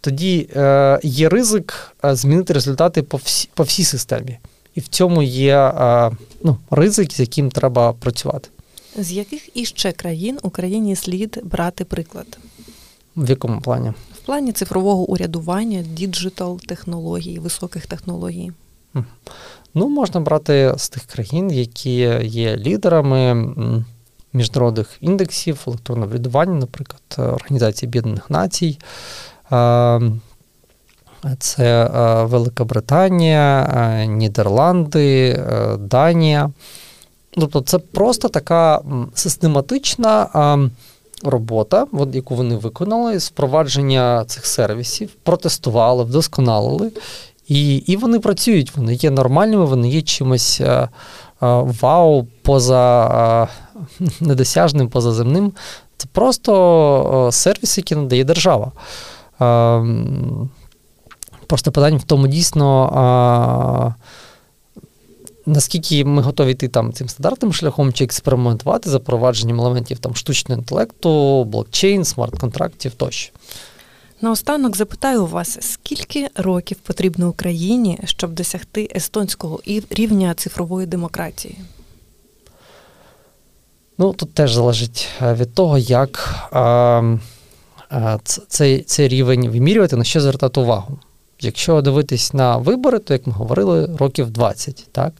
тоді 0.00 0.48
е, 0.56 1.00
є 1.02 1.28
ризик 1.28 1.96
е, 2.04 2.14
змінити 2.14 2.52
результати 2.52 3.02
по 3.02 3.16
всі, 3.16 3.48
по 3.54 3.62
всій 3.62 3.84
системі. 3.84 4.38
І 4.74 4.80
в 4.80 4.88
цьому 4.88 5.22
є 5.22 5.56
е, 5.56 6.10
ну, 6.42 6.56
ризик, 6.70 7.12
з 7.12 7.20
яким 7.20 7.50
треба 7.50 7.92
працювати. 7.92 8.48
З 8.98 9.12
яких 9.12 9.56
іще 9.56 9.92
країн 9.92 10.38
Україні 10.42 10.96
слід 10.96 11.40
брати 11.44 11.84
приклад? 11.84 12.38
В 13.16 13.30
якому 13.30 13.60
плані? 13.60 13.92
В 14.14 14.26
плані 14.26 14.52
цифрового 14.52 15.02
урядування, 15.02 15.82
digital 15.82 16.60
технологій, 16.60 17.38
високих 17.38 17.86
технологій. 17.86 18.52
Ну, 19.78 19.88
можна 19.88 20.20
брати 20.20 20.74
з 20.76 20.88
тих 20.88 21.02
країн, 21.04 21.50
які 21.50 21.96
є 22.22 22.56
лідерами 22.56 23.54
міжнародних 24.32 24.96
індексів 25.00 25.62
електронного 25.66 26.10
врядування, 26.10 26.54
наприклад, 26.54 27.34
Організації 27.34 27.88
Об'єднаних 27.88 28.30
Націй. 28.30 28.78
Це 31.38 31.90
Велика 32.24 32.64
Британія, 32.64 34.06
Нідерланди, 34.06 35.40
Данія. 35.78 36.50
Тобто 37.30 37.60
це 37.60 37.78
просто 37.78 38.28
така 38.28 38.80
систематична 39.14 40.28
робота, 41.22 41.86
яку 42.12 42.34
вони 42.34 42.56
виконали, 42.56 43.20
з 43.20 43.28
впровадження 43.28 44.24
цих 44.24 44.46
сервісів, 44.46 45.10
протестували, 45.22 46.04
вдосконалили. 46.04 46.92
І 47.48 47.76
і 47.76 47.96
вони 47.96 48.20
працюють, 48.20 48.76
вони 48.76 48.94
є 48.94 49.10
нормальними, 49.10 49.64
вони 49.64 49.90
є 49.90 50.02
чимось 50.02 50.60
а, 50.60 50.88
а, 51.40 51.60
вау, 51.60 52.26
поза 52.42 53.06
а, 53.10 53.46
недосяжним, 54.20 54.88
позаземним. 54.88 55.52
Це 55.96 56.08
просто 56.12 57.28
сервіс, 57.32 57.78
який 57.78 57.96
надає 57.96 58.24
держава. 58.24 58.72
Ем, 59.40 60.50
просто 61.46 61.72
питання 61.72 61.96
в 61.96 62.02
тому 62.02 62.28
дійсно. 62.28 63.94
Наскільки 65.48 66.04
ми 66.04 66.22
готові 66.22 66.50
йти 66.50 66.68
там 66.68 66.92
цим 66.92 67.08
стандартним 67.08 67.52
шляхом 67.52 67.92
чи 67.92 68.04
експериментувати 68.04 68.90
запровадженням 68.90 69.60
елементів 69.60 69.98
там 69.98 70.14
штучного 70.14 70.60
інтелекту, 70.60 71.44
блокчейн, 71.44 72.04
смарт-контрактів 72.04 72.90
тощо. 72.90 73.32
Наостанок 74.20 74.76
запитаю 74.76 75.26
вас, 75.26 75.58
скільки 75.60 76.28
років 76.36 76.76
потрібно 76.76 77.28
Україні, 77.28 77.98
щоб 78.04 78.32
досягти 78.32 78.90
естонського 78.96 79.60
рівня 79.90 80.34
цифрової 80.34 80.86
демократії? 80.86 81.58
Ну, 83.98 84.12
тут 84.12 84.34
теж 84.34 84.54
залежить 84.54 85.08
е, 85.22 85.34
від 85.34 85.54
того, 85.54 85.78
як 85.78 86.34
а, 86.52 87.16
а, 87.88 88.18
цей, 88.48 88.82
цей 88.82 89.08
рівень 89.08 89.48
вимірювати, 89.48 89.96
на 89.96 90.04
що 90.04 90.20
звертати 90.20 90.60
увагу. 90.60 90.98
Якщо 91.40 91.82
дивитись 91.82 92.34
на 92.34 92.56
вибори, 92.56 92.98
то, 92.98 93.12
як 93.12 93.26
ми 93.26 93.32
говорили, 93.32 93.96
років 93.98 94.30
20. 94.30 94.88
Так? 94.92 95.12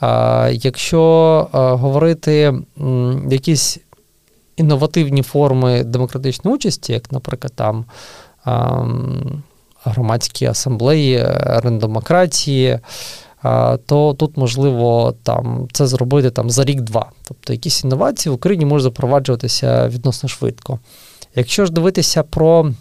А, 0.00 0.50
Якщо 0.52 1.48
говорити 1.52 2.54
якісь 3.30 3.78
інновативні 4.56 5.22
форми 5.22 5.84
демократичної 5.84 6.54
участі, 6.54 6.92
як, 6.92 7.12
наприклад, 7.12 7.52
там 7.56 7.84
громадські 9.84 10.46
асамблеї, 10.46 11.26
рендемократії, 11.40 12.78
то 13.86 14.14
тут 14.18 14.36
можливо 14.36 15.14
там 15.22 15.68
це 15.72 15.86
зробити 15.86 16.30
там 16.30 16.50
за 16.50 16.64
рік-два. 16.64 17.10
Тобто 17.28 17.52
якісь 17.52 17.84
інновації 17.84 18.30
в 18.30 18.34
Україні 18.34 18.64
можуть 18.64 18.82
запроваджуватися 18.82 19.88
відносно 19.88 20.28
швидко. 20.28 20.78
Якщо 21.34 21.66
ж 21.66 21.72
дивитися 21.72 22.22
про 22.22 22.72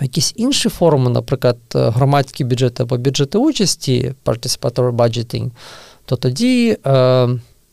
якісь 0.00 0.32
інші 0.36 0.68
форми, 0.68 1.10
наприклад, 1.10 1.56
громадські 1.74 2.44
бюджети 2.44 2.82
або 2.82 2.96
бюджети 2.96 3.38
участі, 3.38 4.14
participatory 4.24 4.92
budgeting, 4.92 5.50
то 6.04 6.16
тоді 6.16 6.76
е, 6.86 6.92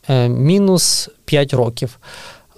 е, 0.08 0.28
мінус 0.28 1.08
5 1.24 1.54
років. 1.54 1.98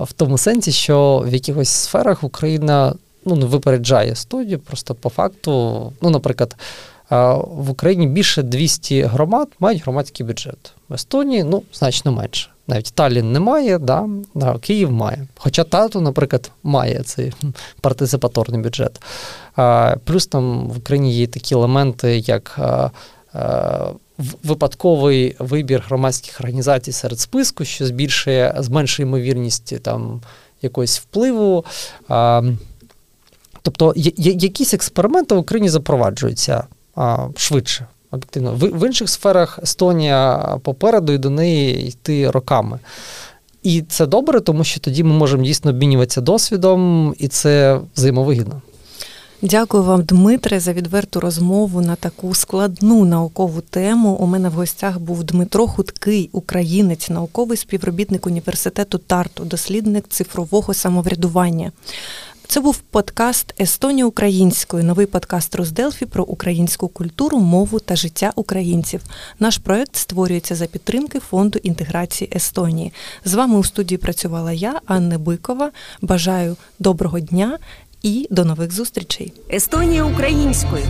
В 0.01 0.13
тому 0.13 0.39
сенсі, 0.39 0.73
що 0.73 1.25
в 1.27 1.33
якихось 1.33 1.69
сферах 1.69 2.25
Україна 2.25 2.95
ну, 3.25 3.37
не 3.37 3.47
випереджає 3.47 4.15
студію, 4.15 4.59
просто 4.59 4.95
по 4.95 5.09
факту, 5.09 5.93
ну, 6.03 6.11
наприклад, 6.11 6.57
в 7.41 7.71
Україні 7.71 8.07
більше 8.07 8.43
200 8.43 9.03
громад 9.03 9.49
мають 9.59 9.83
громадський 9.83 10.27
бюджет. 10.27 10.73
В 10.89 10.95
Естонії 10.95 11.45
ну, 11.45 11.63
значно 11.73 12.13
менше. 12.13 12.49
Навіть 12.67 12.93
Таллін 12.95 13.33
не 13.33 13.41
має, 13.41 13.79
да, 13.79 14.09
а 14.43 14.59
Київ 14.59 14.91
має. 14.91 15.27
Хоча 15.37 15.65
тату, 15.65 16.01
наприклад, 16.01 16.51
має 16.63 17.03
цей 17.03 17.33
партисипаторний 17.81 18.61
бюджет. 18.61 19.03
А, 19.57 19.97
Плюс 20.05 20.27
там 20.27 20.69
в 20.69 20.79
Україні 20.79 21.15
є 21.15 21.27
такі 21.27 21.55
елементи, 21.55 22.19
як 22.19 22.61
випадковий 24.45 25.37
вибір 25.39 25.85
громадських 25.87 26.41
організацій 26.41 26.93
серед 26.93 27.21
списку, 27.21 27.65
що 27.65 27.87
збільшує, 27.87 28.55
зменшує 28.59 29.09
ймовірність 29.09 29.83
там 29.83 30.21
якогось 30.63 31.01
впливу. 31.01 31.65
А, 32.09 32.43
Тобто 33.63 33.93
якісь 33.97 34.75
експерименти 34.75 35.35
в 35.35 35.39
Україні 35.39 35.69
запроваджуються 35.69 36.65
а, 36.95 37.29
швидше. 37.37 37.87
Об'єктивно. 38.11 38.53
В, 38.53 38.59
в 38.59 38.87
інших 38.87 39.09
сферах 39.09 39.59
Естонія 39.63 40.39
попереду 40.63 41.13
і 41.13 41.19
до 41.19 41.31
неї 41.31 41.89
йти 41.89 42.31
роками. 42.31 42.79
І 43.63 43.83
це 43.83 44.07
добре, 44.07 44.41
тому 44.41 44.65
що 44.65 44.81
тоді 44.81 45.05
ми 45.05 45.13
можемо 45.13 45.45
дійсно 45.45 45.71
обмінюватися 45.71 46.21
досвідом, 46.21 47.15
і 47.19 47.29
це 47.29 47.81
взаємовигідно. 47.97 48.63
Дякую 49.45 49.83
вам, 49.83 50.03
Дмитре, 50.03 50.61
за 50.61 50.73
відверту 50.73 51.21
розмову 51.21 51.81
на 51.81 51.97
таку 51.97 52.35
складну 52.35 53.05
наукову 53.05 53.61
тему. 53.61 54.11
У 54.21 54.27
мене 54.27 54.49
в 54.49 54.53
гостях 54.53 54.99
був 54.99 55.25
Дмитро 55.25 55.67
Хуткий, 55.67 56.31
українець, 56.33 57.11
науковий 57.11 57.57
співробітник 57.57 58.27
університету 58.27 58.99
Тарту, 58.99 59.45
дослідник 59.45 60.09
цифрового 60.09 60.75
самоврядування. 60.75 61.73
Це 62.47 62.61
був 62.61 62.79
подкаст 62.79 63.55
Естонія 63.61 64.07
українською, 64.07 64.85
новий 64.85 65.07
подкаст 65.07 65.55
Русделфі 65.55 66.07
про 66.07 66.25
українську 66.25 66.89
культуру, 66.89 67.39
мову 67.39 67.81
та 67.81 67.97
життя 67.97 68.33
українців. 68.37 69.01
Наш 69.39 69.59
проект 69.59 69.97
створюється 69.97 70.55
за 70.55 70.67
підтримки 70.67 71.21
фонду 71.21 71.59
інтеграції 71.63 72.31
Естонії. 72.35 72.93
З 73.25 73.35
вами 73.35 73.59
у 73.59 73.65
студії 73.65 73.99
працювала 73.99 74.53
я, 74.53 74.81
Анна 74.87 75.19
Бикова. 75.19 75.71
Бажаю 76.03 76.57
доброго 76.79 77.21
дня 77.21 77.59
і 78.03 78.27
до 78.31 78.45
нових 78.45 78.73
зустрічей. 78.73 79.33
Естонія 79.53 80.05
українською. 80.05 80.85